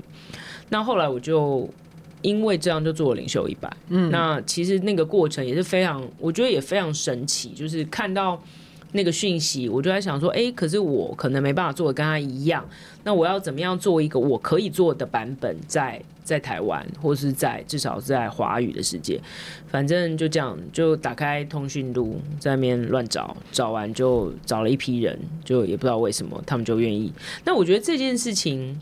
[0.67, 1.69] 那后来我就
[2.21, 3.71] 因为这样就做了领袖一百。
[3.87, 8.37] 嗯，那其实那个过程也是非常，我觉得也非常神奇，就是看到
[8.93, 12.67] 那个讯息，我就在想说，哎，可是我可能没办法做的跟他一样，
[13.03, 19.19] 那我要怎么样做一个我可以做的版本，在在台湾，或是在至少在华语的世界，
[19.67, 27.11] 反正就这样，就打开通讯录，在那边乱找，找完就找了一批人，就也不知道为什么他们就愿意。
[27.45, 28.79] 那我觉得这件事情。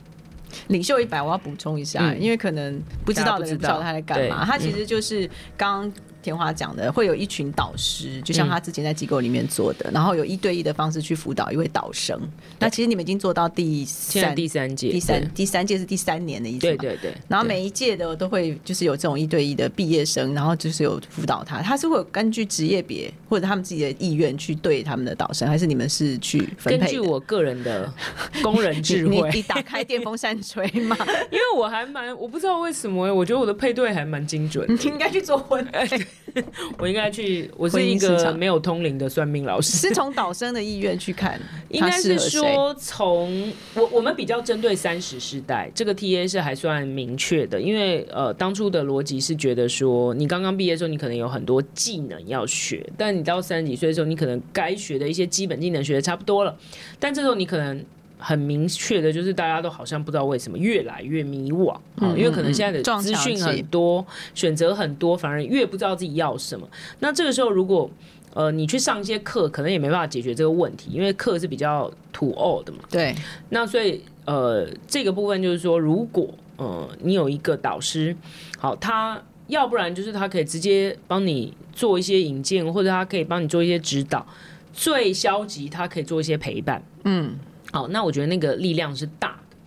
[0.70, 4.44] 领袖一百，我要补充一下，因为可能不知道的人不知道他在干嘛。
[4.44, 5.92] 他其实就是刚。
[6.22, 12.20] 田华讲的会有一群导师，就像他之前在机构里面做的，然后有一对一的方式去辅导一位导生。
[12.60, 16.60] 那其实你们已经做到第三第三届，第三第三届是第三年的意思。
[16.60, 17.14] 对对对。
[17.28, 21.62] 然后每一届的都会就是有这种一对一的毕业生，然后就是有辅导他。
[21.62, 26.80] 他是会有根据职业别或者他们自己的意愿去对他们的导生，还是你们是去分配？
[26.80, 27.92] 根据我个人的
[28.44, 30.98] 工人智慧，你打开电风扇吹嘛？
[31.32, 34.66] 因为我还蛮我不知道为什么，我觉得我的配对还蛮精准。
[34.70, 35.88] 你应该去做婚配。
[36.78, 41.40] 我应该去，我是一个没有通灵的算命老师，是从导生的意愿去看，
[41.70, 56.56] 应该是说从我我们比较针对三十世代这个 T A 是还算明确的，因为呃当初的逻辑是觉得说你刚刚毕业的时候，你可能有很多技能要学，但你到三十几岁的时候，你可能该学的一些基本技能学的差不多了，
[57.00, 57.84] 但这时候你可能。
[58.20, 64.06] 很明确的，就是大家都好像不知道为什么越来越迷惘啊，因为可能现在的资讯很多，
[64.36, 66.68] 选择很多，反而越不知道自己要什么。
[67.00, 67.90] 那这个时候，如果
[68.34, 72.80] 呃你去上一些课，可能也没办法解决这个问题，因为课是比较土奥的嘛。
[72.92, 73.16] 对。
[73.50, 78.16] 那所以呃这个部分就是说，如果呃你有一个导师，
[78.58, 84.28] 好，他要不然就是他可以直接帮你做一些引荐，或者他可以帮你做一些指导。
[84.72, 86.84] 最消极，他可以做一些陪伴。
[87.06, 87.36] 嗯。
[87.72, 89.58] 好，那我觉得那个力量是大的。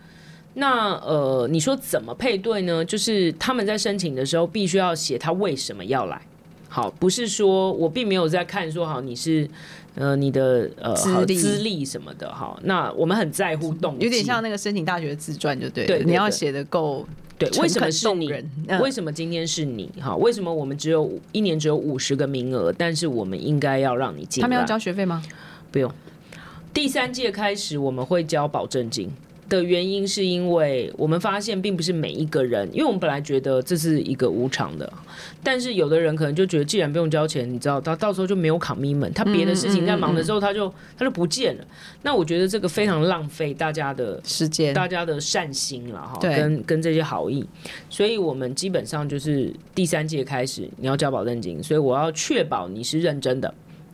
[0.55, 2.85] 那呃，你说怎么配对呢？
[2.85, 6.21] 就是他们在申请的时候，必须要写他为什么要来。
[6.69, 9.49] 好，不是说我并没有在看说好你是
[9.95, 12.59] 呃你的呃资历资历什么的哈。
[12.65, 15.87] 那我们很在乎动有点像那个申请大学的自传，就对。
[15.87, 17.07] 对，你要写的够
[17.39, 17.49] 对。
[17.61, 18.33] 为什么是你？
[18.81, 19.91] 为什么今天是你？
[20.01, 22.73] 哈，为什么我们只有一年只有五十个名额？
[22.73, 24.43] 但是我们应该要让你进。
[24.43, 25.23] 他们要交学费吗？
[25.71, 25.91] 不用。
[26.73, 29.11] 第三届开始，我们会交保证金
[29.49, 34.91] 的原因，是因为我们发现并不是每一个人，因为我们本来觉得这是一个无偿的，
[35.45, 41.65] 但是有的人可能就觉得，既然不用交钱，你知道，他到时候就没有卡咪们，他别的事情在忙的时候，他就他就不见了。
[42.01, 47.45] 那我觉得这个非常浪费大家的时间，大家的善心了哈，跟跟这些好意，
[47.91, 53.53] 所以我们基本上就是第三届开始你要交保证金，所以我要确保你是认真的。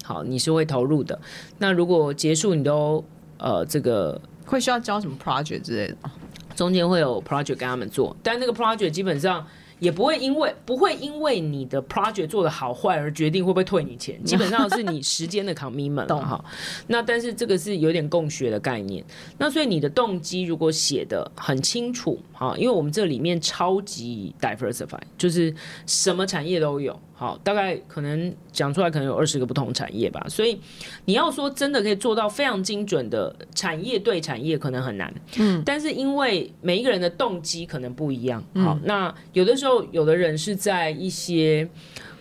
[0.09, 1.21] 好，你是会投入的。
[1.59, 3.05] 那如果结束，你都
[3.37, 6.11] 呃，这个会需要交什么 project 之类的吗？
[6.57, 9.47] 中间会有 project 跟他们做，但那个 project 基本上。
[9.81, 16.45] 也不会因为不会因为你的 project 做的好坏而决定会不会退你钱，基本上是你 时间的 commitment 哈。
[16.89, 19.05] 那但是这个是有点共学的概念。
[19.39, 25.55] 那所以你的动机如果写的很清楚哈，因为我们这里面超级 diversify，就是
[25.87, 30.25] 什么产业都有，好，大概可能讲出来可能有二十个不同产业吧。
[30.29, 30.59] 所以
[31.05, 35.13] 你要说真的可以做到非常精准的产业对产业，可能很难。
[35.39, 39.85] 嗯，但是因为每一个人的动机可能不一样，好，那有的时候。
[39.91, 41.69] 有的人是在一些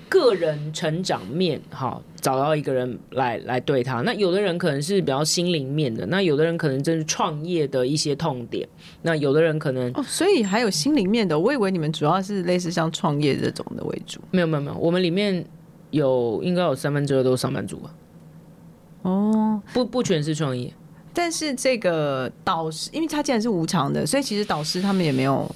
[0.07, 4.01] 个人成长面，哈，找到一个人来来对他。
[4.01, 8.67] 那有的人可能是比较心灵面的，那有的人可能真是创业的一些痛点。
[9.01, 11.39] 那有的人可能哦，所以还有心灵面的。
[11.39, 14.19] 我以为你们主要是类似像创业这种的为主。
[14.31, 15.41] 没有没有没有，我们里面
[15.91, 17.95] 有应该有三分之二都是上班族吧？
[19.03, 20.73] 哦，不不全是创业，
[21.13, 25.49] 但是这个导师，因为他既然是无偿的，所以其实导师他们也没有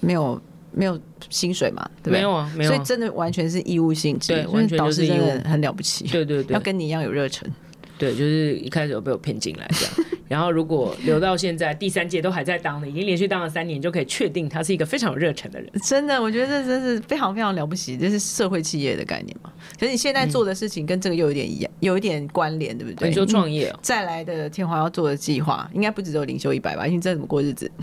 [0.00, 0.40] 没有。
[0.76, 1.00] 没有
[1.30, 1.90] 薪水嘛？
[2.02, 2.70] 对没有啊，没有。
[2.70, 6.06] 所以真的完全是义务性质，对，完全就是义务，很了不起。
[6.08, 7.50] 对对对，要跟你一样有热忱。
[7.98, 9.94] 对，就是一开始有被我骗进来这样，
[10.28, 15.66] 然后如果留到现在第三届都还在当的，已经连续当了三年，就可以确定他是一个非常有热忱的人。
[15.82, 19.50] 真的，我觉得这真是非常非常了不起，这是社会企业的概念嘛。
[19.80, 23.08] 可是你现在做的事情跟这个又有点一样，有一点关联，对不对？
[23.08, 26.86] 你说创业，再来的天华要做的计划，应该不只有领袖一百吧？
[26.86, 27.70] 因为这怎么过日子？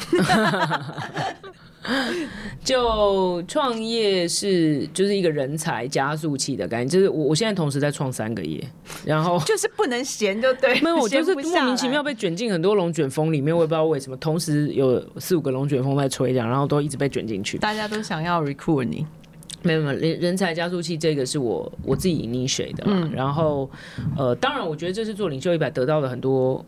[2.64, 8.64] 就创业是就是一个人才加速器的感觉，就是我我现在同时在创三个业，
[9.06, 19.06] 然后 就是不能闲，就对，没有，我就是莫名其妙被卷进很多龙卷风里面，我也不知道为什么，同时有四五个龙卷风在吹这样，然后都一直被卷进去，大家都想要 recruit 你，
[19.62, 23.70] 没有没有人人才加速器这个是我我自己 initiate 的，嗯，然后
[24.18, 26.66] 呃，当然我觉得这是做领袖一百得到的很多。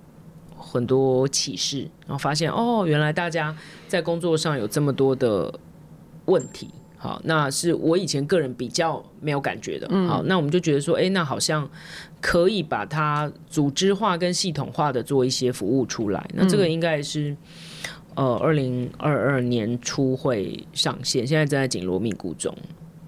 [0.57, 3.55] 很多启示，然后发现哦，原来大家
[3.87, 5.53] 在工作上有这么多的
[6.25, 9.87] 问题，好，那是我以前个人比较没有感觉的。
[10.07, 11.69] 好，那我们就觉得说，哎，那好像
[12.19, 16.27] 可以把它组织化跟系统化的做一些服务出来。
[16.33, 17.35] 那这个应该是
[18.15, 22.55] 呃二零二二年初会上线，现在正在紧锣密鼓中。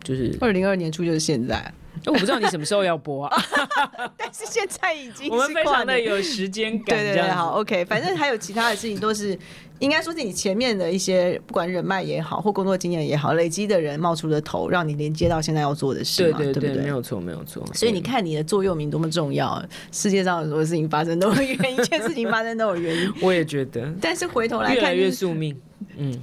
[0.04, 1.74] 就是二零二年初就是现在，
[2.06, 3.44] 我不知道你什么时候要播啊，
[4.18, 6.98] 但是现在已经我们非常的有时间感。
[6.98, 9.38] 对对对，好，OK，反正还有其他的事情都是
[9.80, 16.70] 应该说是你前面的一些不管人脉也好或工作经验也好累积的人冒出的头，让你连接到现在要做的事嘛，对不对？
[16.76, 17.66] 没有错，没有错。
[17.74, 23.14] 所以你看你的座右铭多么重要，世界上很多事情发生都有原因， 一切事情发生都有原因。
[23.22, 25.56] 我也觉得，但是回头来看，越来越宿命，
[25.98, 26.20] 嗯。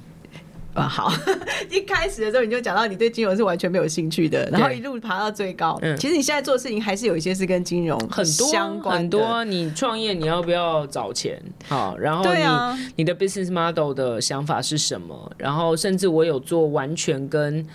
[0.75, 1.11] 啊，好！
[1.71, 5.79] 一开始的时候你就讲到你对金融是完全没有兴趣的，然后一路爬到最高。
[5.81, 9.43] 嗯，其实你现在做的事情还是有一些是跟金融很多相关很多。
[9.45, 11.41] 你创业你要不要找钱？
[11.67, 15.31] 好，然后你你的 business model 的想法是什么？
[15.37, 17.65] 然后甚至我有做完全跟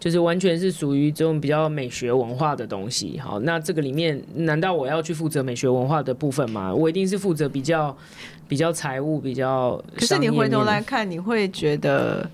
[0.00, 3.20] 就是完全是属于这种比较美学文化的东西。
[3.20, 6.74] 好，那这个里面难道我要去负责美学文化的部分吗？
[6.74, 7.96] 我一定是负责比较。
[8.48, 12.28] 比较财务比较，可是你回头来看，你会觉得，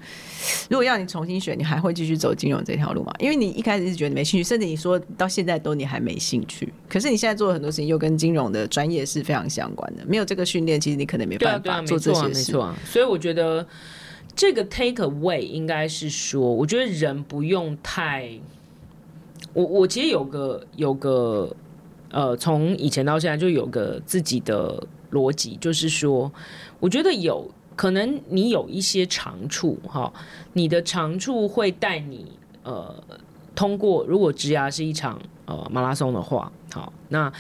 [0.71, 3.13] 如果要你重新选，你还会继续走金融这条路吗？
[3.19, 6.73] 因为你一开始是觉得没兴趣，甚至你说到现在都你还没兴趣。
[6.89, 12.53] 可是你现在做的很多事情又跟金融的专业是非常相关的，没有这个训练，其实你可能没办法做这些事。
[12.85, 13.67] 所以我觉得
[14.37, 18.31] 这个 take away 应该是说，我觉得人不用太，
[19.53, 21.55] 我我其实有个有个
[22.15, 24.87] 呃，从以前到现在就有个自己的。
[25.15, 26.33] 逻辑就是说，
[26.81, 30.13] 我觉得有可能你有一些长处哈，
[30.55, 32.33] 你的长处会带你
[32.65, 32.93] 呃
[33.55, 34.05] 通过。
[34.09, 37.33] 如果职涯是一场呃马拉松的话，好，那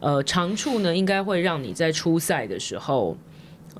[0.00, 3.16] 呃长处呢应该会让你在初赛的时候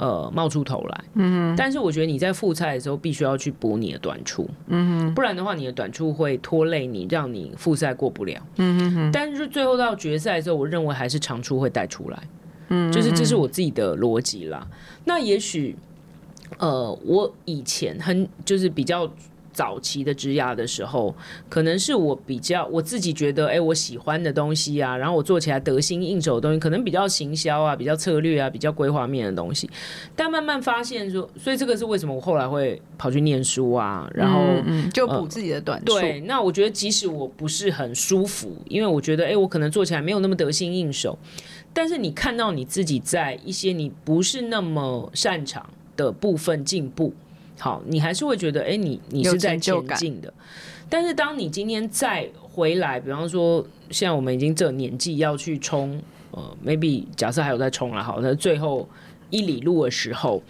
[0.00, 1.04] 呃冒出头来。
[1.14, 4.48] 嗯但是我觉得你在复赛的时候必须要去补你的短处。
[4.66, 8.40] 嗯不然的话你的短处会拖累你，让你复赛过不了。
[8.56, 9.10] 嗯哼。
[9.12, 12.18] 但是最后到决赛的时候，我认为还是长处会带出来。
[12.70, 14.66] 嗯，就是这是我自己的逻辑啦。
[15.04, 15.76] 那也许，
[16.58, 19.10] 呃，我以前很就是比较
[19.60, 21.14] 早期的职涯的时候，
[21.46, 29.68] 可能是我比较我自己觉得，哎，我喜欢的东西啊，然后我做起来得心应手的东西，可能比较行销啊，比较策略啊，比较规划面的东西。
[30.16, 34.40] 但慢慢发现说，所以这个是为什么我后来会跑去念书啊，然后
[34.94, 35.92] 就补自己的短处。
[35.92, 41.18] 对，那我觉得即使我不是很舒服，因为我觉得，哎，我可能做起来没有那么得心应手。
[41.74, 47.12] 但是你看到你自己在一些你不是那么擅长的部分进步，
[47.60, 50.32] 好，你还是会觉得，哎，你你是在前进的。
[50.88, 56.02] 但是当你今天再回来，比方说，现在我们已经这年纪要去冲，
[56.32, 58.88] 呃，maybe 假设还有在冲了，好，那最后
[59.28, 60.42] 一里路的时候，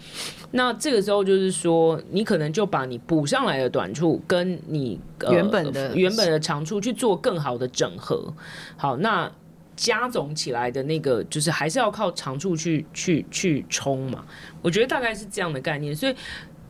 [0.51, 4.99] 那这个时候就是说，你可能就把你补上来的短处跟你
[5.29, 8.33] 原本的原本的长处去做更好的整合，
[8.77, 9.31] 好，那。
[9.73, 14.23] 加总起来的那个，就是还是要靠长处去去去冲嘛。
[14.61, 15.95] 我觉得大概是这样的概念。
[15.95, 16.13] 所以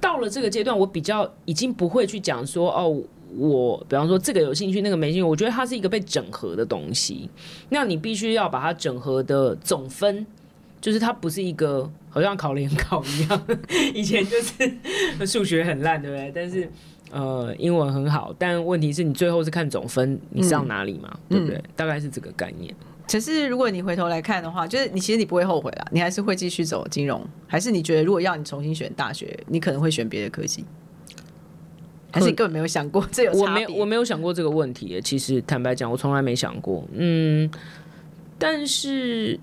[0.01, 3.01] 到了这个阶段，我比较已经不会去讲说哦，
[3.37, 5.23] 我比方说这个有兴趣，那个没兴趣。
[5.23, 7.29] 我觉得它是一个被整合的东西。
[7.69, 10.25] 那你必须要把它整合的总分，
[10.81, 13.47] 就是它不是一个好像考联考一样，
[13.93, 14.75] 以前就是
[15.25, 16.31] 数学很烂，对不对？
[16.33, 16.69] 但是
[17.11, 18.33] 呃，英文很好。
[18.39, 21.15] 但问题是你最后是看总分，你上哪里嘛？
[21.29, 21.61] 对不对？
[21.75, 22.73] 大概是这个概念。
[23.11, 30.63] 可是，如果你回头来看的话，就是你其实你不会后悔啦，你还是会继续走金融，还是你觉得如果要你重新选大学，你可能会选别的科系，
[32.11, 33.65] 还是你根本没有想过 这有差别？
[33.65, 36.87] 我没我没有想过这个问题，其实坦白讲，我从来没想过。
[36.93, 37.49] 嗯，
[38.37, 39.39] 但是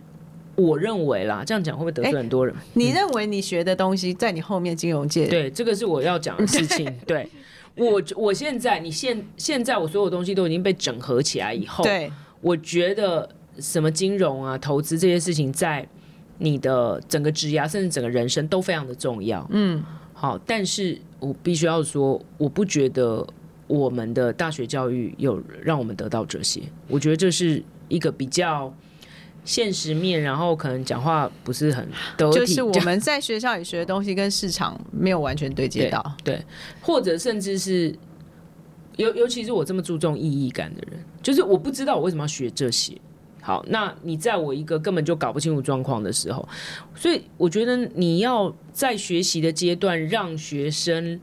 [0.56, 2.54] 我认为啦，这样讲会不会得罪很多人？
[2.74, 5.26] 你认为你学的东西在你后面金融界？
[5.26, 6.90] 对，这个是我要讲的事情。
[7.06, 7.28] 对
[7.76, 12.10] 我，我现在你现现在我所有东西都已经被整合起来以后，对，
[12.40, 13.28] 我觉得。
[13.58, 15.86] 什么金融啊、投资这些事情，在
[16.38, 19.44] 你的整个职涯甚至整个人生都非常的重要。
[19.50, 19.82] 嗯，
[20.12, 23.26] 好，但是我必须要说，我不觉得
[23.66, 26.62] 我们的大学教育有让我们得到这些。
[26.86, 28.72] 我觉得这是一个比较
[29.44, 32.38] 现实面，然后可能讲话不是很得体。
[32.38, 36.40] 就是我们在学校里学的东西跟市场没有完全对接到， 对，
[36.80, 37.92] 或者甚至是
[38.96, 42.96] 尤尤其是我这么注重意义感的人，就是我不知道我为什么要学这些。
[43.48, 46.46] 好，那你在我一个根本就搞不清楚状况的时候，
[46.94, 51.18] 所以我觉得你要在学习的阶段让学生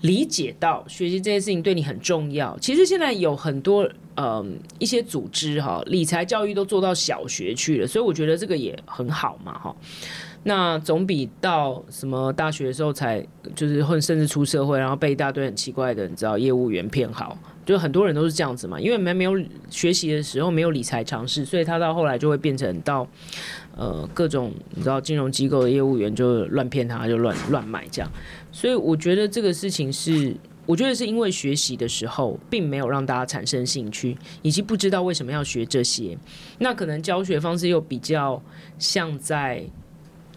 [0.00, 2.58] 理解到学习这件事情对你很重要。
[2.58, 3.86] 其实现在有很多
[4.16, 9.76] 嗯一些组织哈，理财教育都做到小学去了，所以我觉得这个也很好嘛哈。
[10.44, 13.22] 那总比到什么大学的时候才
[13.54, 19.32] 就是混甚至出社会，然后被一大堆很奇怪的你知道业务员骗好，就很多人都是这样子嘛，因为没没有
[19.70, 23.06] 学习的时候没有理财常识，所以他到后来就会变成到
[23.76, 28.10] 呃各种你知道金融机构的业务员就乱骗他，就乱乱买这样，
[28.50, 30.34] 所以我觉得这个事情是。
[30.64, 36.16] 我觉得是因为学习的时候，并没有让大家产生兴趣，以及不知道为什么要学这些。
[36.60, 38.40] 那可能教学方式又比较
[38.78, 39.64] 像在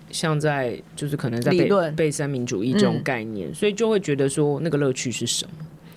[0.09, 5.51] 像在就是可能在背背三民主义这种嗯概念，所以就会觉得说那个乐趣是什么？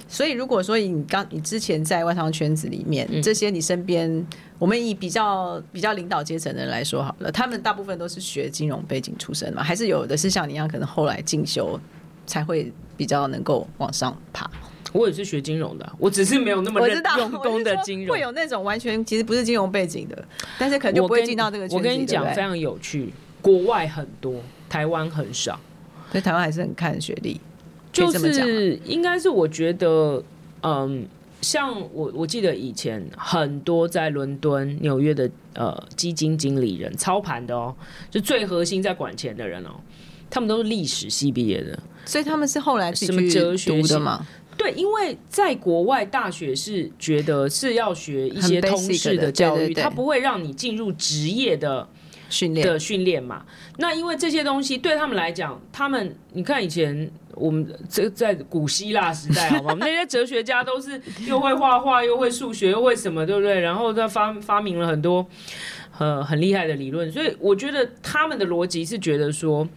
[0.09, 4.26] 所以，如果说你刚你之前在外商圈子里面，嗯这些你身边，
[4.59, 11.78] 我们以比较比较领导阶层的人来说好了，他们大部分都是学金融背景出身嘛，还是有的是像你一样，可能后来进修
[12.26, 14.50] 才会比较能够往上爬。
[14.94, 16.80] 我也是学金融的，我只是没有那么
[17.18, 18.20] 用功的金融会。
[18.20, 20.24] 有那种完全其实不是金融背景的，
[20.59, 21.74] 但是可能就不会进到这个圈子。
[21.76, 24.40] 我跟你讲，非常有趣，国外很多，
[24.70, 25.61] 台湾很少。
[26.11, 27.38] 所以台湾还是很看学历，
[27.93, 30.22] 就是应该是我觉得，
[30.62, 31.07] 嗯，
[31.41, 37.74] 像我我记得以前很多在伦敦、纽约的呃基金经理人操盘的哦，
[38.11, 39.70] 就最核心在管钱的人哦，
[40.28, 41.78] 他们都是历史系毕业的。
[42.05, 44.26] 所以他们是后来什么哲学的嘛？
[44.57, 51.86] 对，因为在国外大学是觉得是要学一些通识的教育，它不会让你进入职业的
[52.29, 53.45] 训练的训练嘛。
[53.76, 59.62] 那因为这些东西对他们来讲，他们你看以前我们这在古希腊时代，好吗？
[59.64, 63.61] 我 们那些哲学家都是又会画画，又会数学，又会什么，对不对？
[63.61, 65.26] 然后他发发明了很多
[65.99, 69.68] 呃很厉害的理论，所以我觉得他们的逻辑是觉得说，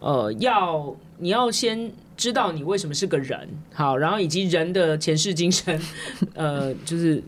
[0.00, 1.92] 呃，要你要先。
[2.16, 3.36] 知道你为什么是个人，
[3.72, 5.76] 好，然后以及人的前世今生，
[6.34, 7.20] 呃，就是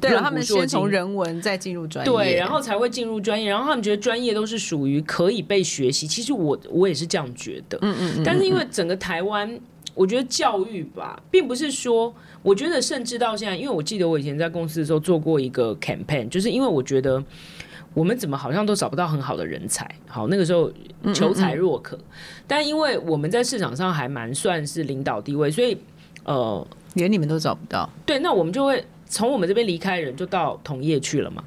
[0.00, 6.06] 对他们先从人文再进入专业，对，然后才会进入专业，然后他们觉得专业都是属于可以被学习。
[6.06, 9.58] 其实我我也是这样觉得，嗯嗯嗯，但是因为整个台湾，
[9.94, 17.22] 我觉得教育吧，并不是说，我觉得甚至到现在，因为我记得我以前在公司的时候做过一个 campaign，就是因为我觉得
[17.92, 20.72] 我们怎么好像都找不到很好的人才，好那个时候
[21.02, 21.98] 嗯求才若渴，
[22.46, 25.76] 但因为我们在市场上还蛮算是领导地位，所以
[26.24, 31.44] 呃，连你们都找不到，对，那我们就会从我们这边离开人，就到同业去了嘛。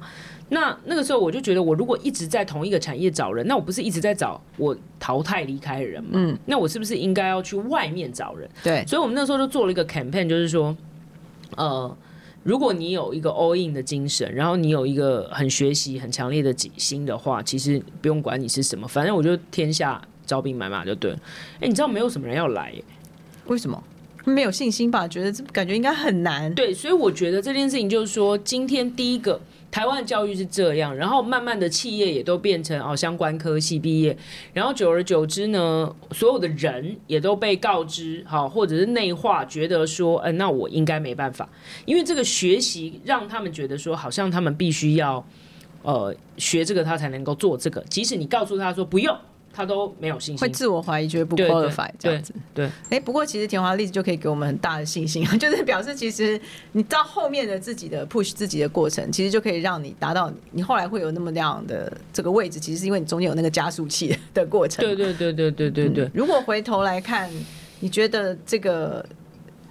[0.50, 6.10] 那那个时候我就觉得，我如果一直在同一个产业找人，那我不是一直在找我淘汰离开的人嘛？
[6.12, 8.48] 嗯，那我是不是应该要去外面找人？
[8.62, 10.76] 对，所以我们那时候就做了一个 campaign，就是说，
[11.56, 11.96] 呃，
[12.42, 21.18] 如果你有一个 all in 的精神，然后你有一个很学习很强烈的己心的话，其实不用管你是什么，反正我就天下招兵买马就对了。
[21.60, 22.84] 哎，你知道没有什么人要来耶、
[23.46, 23.82] 为什么？
[24.24, 25.06] 没有信心吧？
[25.06, 26.54] 觉得这感觉应该很难。
[26.54, 34.16] 对，所以我觉得这件事情就是说，今天第一个，台湾教育是这样，然后慢慢的企业也都变成哦相关科系毕业，
[34.52, 41.48] 然后久而久之呢，所有的人也都被告知好，或者是内化，觉得说，嗯、那我应该没办法，
[41.84, 45.24] 因为这个学习让他们觉得说，好像他们必须要
[45.82, 49.14] 呃学这个，他才能够做这个，即使你告诉他说不用，
[49.54, 50.48] 他都没有信心会。
[50.52, 52.34] 自我怀疑，觉得不 qualify 这样子。
[52.52, 56.40] 对，哎，不过其实田华例子就可以给我们很大的信心啊， 就是表示其实
[56.72, 64.84] 你到后面的自己的 push 自己的过程，其实就可以让你达到你后来会有那么样的这个位置，其实是因为你中间有那个加速器的过程。
[64.84, 66.10] 对对对对对对对。
[66.12, 67.30] 如果回头来看，
[67.80, 69.04] 你觉得这个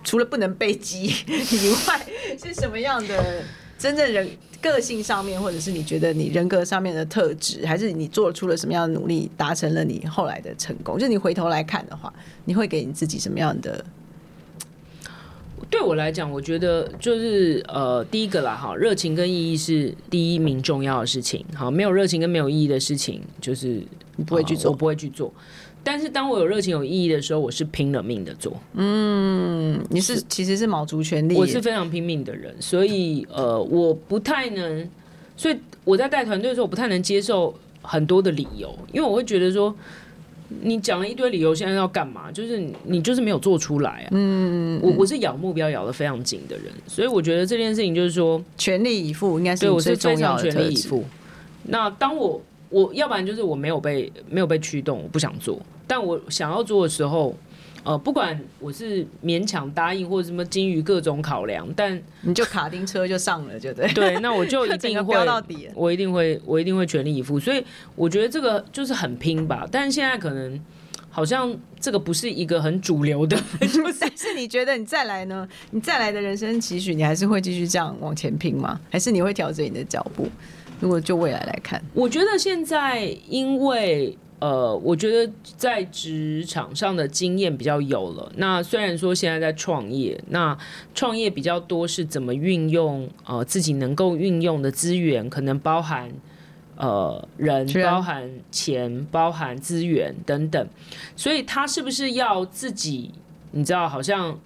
[0.04, 2.06] 除了不能被击以外，
[2.42, 3.44] 是什么样的
[3.78, 4.28] 真正人
[4.62, 10.98] 个性上面，或者是你觉得你人格上面的特质，还是你做出了什么样的努力，达成了你后来的成功？
[10.98, 12.14] 就你回头来看的话，
[12.46, 13.84] 你会给你自己什么样的？
[15.70, 21.44] 对我来讲，我觉得就是呃，第一个啦，哈，热情跟意义是第一名重要的事情。
[21.56, 23.82] 好，没有热情跟没有意义的事情，就是
[24.16, 25.34] 你不会去做呃我不会去做。
[25.84, 34.90] 但是当我有热情、有意义的时候，我是拼了命的做，嗯，你是其实是卯足全力，我是非常拼命的人，所以呃，我不太能，
[35.36, 39.76] 所以我在带团队的时候，我不太能接受很多的理由，因为我会觉得说。
[40.62, 42.32] 你讲了一堆理由，现在要干嘛？
[42.32, 44.10] 就是你你就是没有做出来啊！
[44.12, 50.70] 嗯，我我是咬目标咬得非常紧的人，所以我觉得这件事情就是说，全力以赴，应该是对我是你最重非常全。
[50.70, 51.04] 力以赴。
[51.64, 52.40] 那当我
[52.74, 57.38] 我要不然就是我没有被没有被驱动，我不想做，但我想要做的时候，
[57.84, 63.88] 呃，不管我是勉强答应或者什么基于各种考量，但你就卡丁车就上了，就对。
[63.94, 65.70] 对，那我就 一定会到底。
[65.76, 67.40] 我一定会，我一定会全力以赴。
[67.40, 67.64] 所以
[67.96, 69.68] 我觉得这个就是很拼吧。
[69.72, 70.60] 但是现在可能
[71.12, 75.48] 好像这个不是一个很主流的， 就是但是你觉得你再来呢？
[75.70, 78.80] 你再来的人生期许，你还是会继续这样往前拼吗？
[78.90, 80.28] 还是你会调整你的脚步？
[80.84, 88.30] 如果就未来来看，我觉得现在因为呃，我觉得在职场上的经验比较有了。
[88.36, 90.58] 那虽然说现在在创业，那
[90.94, 96.12] 创业比较多是怎么运用呃自己能够运用的资源，可能包含
[96.76, 100.68] 呃人、人包含钱、包含资源等等。
[101.16, 103.14] 所以他是不是要自己，
[103.52, 104.38] 你知道，好像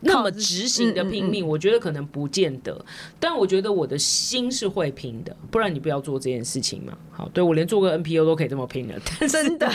[0.00, 2.84] 那么执行的拼命，我觉得可能不见得。
[3.18, 6.96] 但我觉得我的心是会拼的，不然你不要做这件事情嘛。
[7.10, 9.68] 好，对我连做个 NPO 都可以这么拼了， 但真的，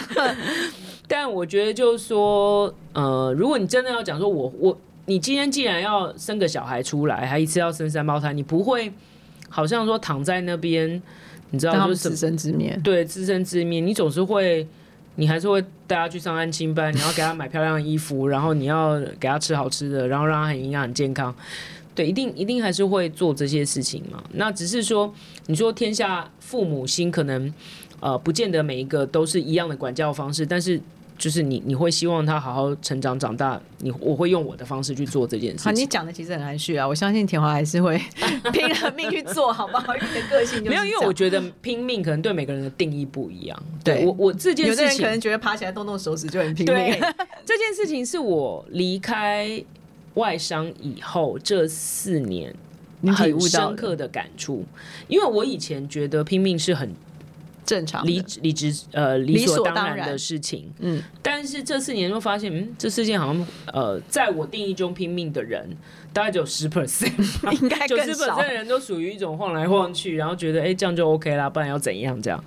[1.08, 8.94] 但我觉得就是说，呃，如果你真的要讲说我我你今天既然要生个小孩出来，还一次要生三胞胎，你不会
[9.50, 11.02] 好像说躺在那边，
[11.50, 12.80] 你知道就是自生自灭。
[12.84, 14.66] 对自生自灭，你总是会。
[15.16, 21.34] 你还是会带他去上安亲班，你要给他买漂亮的衣服，然后你要给他吃好吃的，然后让他很营养、很健康。
[21.96, 24.24] 对，一定一定还是会做这些事情嘛。
[24.32, 25.14] 那只是说，
[25.46, 27.54] 你说天下父母心，可能
[28.00, 30.82] 呃，不见得每一个都是一样的管教方式，但是
[31.24, 35.74] 就是你你会希望他好好成长长大，你我会用我的方式去做这件，事情。
[35.76, 37.98] 你讲的其实很含蓄啊，我相信田华还是会
[38.52, 39.96] 拼了命去做，好不好？
[39.96, 43.64] 因为你的个性就是没有，因为我觉得拼命可能对每个人的定义不一样。
[43.86, 47.00] 对我我这件事情有的人可能觉得爬起来动动手指就很拼对命，
[47.46, 49.64] 这件事情是我离开
[50.16, 52.54] 外商以后这四年
[53.16, 54.66] 很深刻的感触，
[55.08, 56.94] 因为我以前觉得拼命是很
[57.74, 58.12] 正常的。
[58.12, 65.68] 理理直呃理理所当然的事情，嗯，但是这四年就发现，嗯，这世界好像呃，在我定义中拼命的人
[66.14, 67.12] 大概只有十 percent，
[67.62, 68.38] 应该九十 percent。
[68.38, 72.44] 的人都属于一种晃来晃去，然后觉得哎、这样就 OK 啦，不然要怎样这样？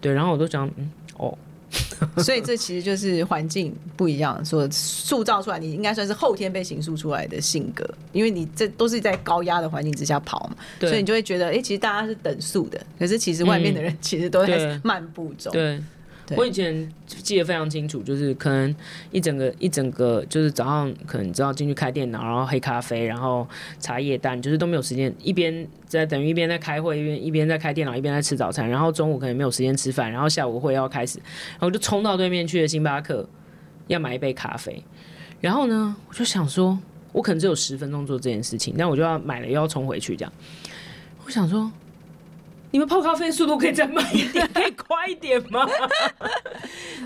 [0.00, 1.38] 对，然后我都讲嗯哦，
[2.18, 15.52] 所以这其实就是环境不一样，所塑造出来，你应该算是后天被形塑出来的性格，因为你这都是在高压的环境之下跑嘛，所以你就会觉得，哎、其实大家是等速的，可是其实外面的人其实都对在漫步中。
[15.52, 15.76] 对。
[15.76, 15.82] 对
[16.36, 18.74] 我以前记得非常清楚，就是可能
[19.10, 23.46] 一整个一整个就是早上可能你知道进去开电脑，然后黑咖啡，然后
[23.78, 31.18] 茶叶蛋，就是都没有时间，一边在等于一边在开会，一边一边在开电脑，一边在吃早餐，然后中午可能没有时间吃饭，然后下午会要开始，
[31.52, 33.26] 然后就冲到对面去的星巴克
[33.86, 34.82] 要买一杯咖啡，
[35.40, 36.78] 然后呢，我就想说，
[37.12, 40.32] 我可能只有十分钟做这件事情，但我就要买了又要冲回去这样，
[41.24, 41.72] 我想说。
[42.70, 45.66] 你们泡咖啡速度可以再慢一点，可以快一点吗？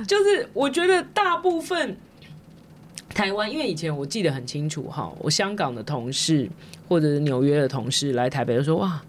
[0.07, 1.97] 就是我觉得大部分
[3.09, 6.49] 台湾，因为以前我记得很清楚哈，我香港的同事
[6.89, 9.03] 或者是纽约的同事来台北都说哇。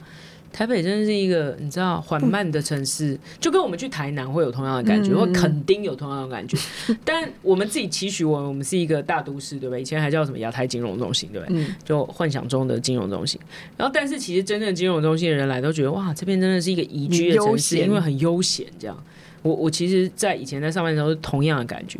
[0.54, 6.56] 台北真的是一个你知道缓慢的城市，就跟我们去台南会有同样的感觉，嗯或垦丁有同样的感觉。
[7.04, 9.82] 但我们自己期许我们，我们是一个大都市，对不对？
[9.82, 11.58] 以前还叫什么亚太金融中心，对不对？
[11.58, 13.41] 嗯就幻想中的金融中心。
[13.76, 18.66] 然后，但是其实真正金融中心的人来都觉得，哇，这边真的是一个宜居的城市，因为很悠闲。
[18.78, 19.04] 这样，
[19.41, 21.99] 我我其实，在以前在上班的时候是同样的感觉，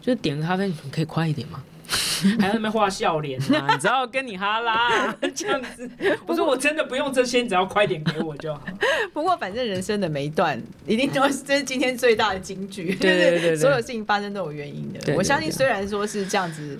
[0.00, 1.62] 就是点个咖啡，你可以快一点吗？
[2.38, 5.90] 还在那边画笑脸啊， 你知道跟你哈拉、啊、 这样子。
[6.26, 8.62] 我说我真的不用这些，你只要快点给我就好。
[9.12, 15.14] 不过反正人生的每一段一定都是这是今天最大的金句，对对对所有事情发生都有原因的。
[15.14, 16.78] 我相信虽然说是这样子，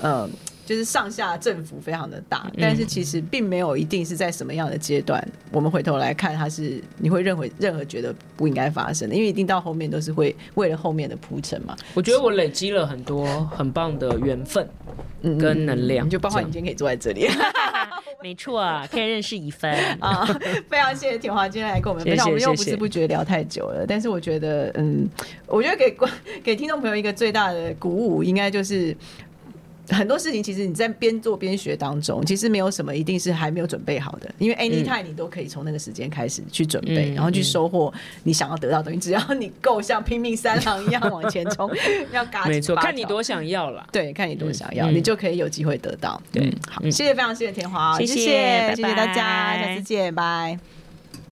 [0.00, 0.28] 呃，
[0.64, 14.68] 就是上下振幅非常的大，嗯但是其实并没有一定是在什么样的阶段，我们回头来看，它是你会认为任何觉得不应该发生的，因为一定到后面都是会为了后面的铺陈嘛，我觉得我累积了很多很棒的缘分
[15.22, 17.28] 嗯跟能量，你就包括你今天可以坐在这里
[18.22, 19.68] 没错啊，可以认识一分。
[19.98, 20.24] 啊！
[20.70, 25.08] 非常谢谢铁华今天来跟我们分享，我们又不知不觉聊太久了，但是我觉得，嗯，
[25.48, 26.08] 我觉得给观
[26.44, 28.96] 给听众朋友一个最大的鼓舞，应该就是。
[29.88, 38.98] 很多事情其实你在边做边学当中，其实没有什么一定是还没有准备好的，因为 anytime 你都可以从那个时间开始去准备，嗯然后去收获你想要得到的东西。
[39.00, 41.68] 只要你够像拼命三郎一样往前冲，
[42.12, 43.86] 要嘎紧没错，看你多想要啦。
[43.90, 46.20] 对，看你多想要，嗯你就可以有机会得到。
[46.30, 50.81] 对嗯好，嗯谢谢，非常谢谢田华，谢谢谢谢，大家，拜下次见，拜。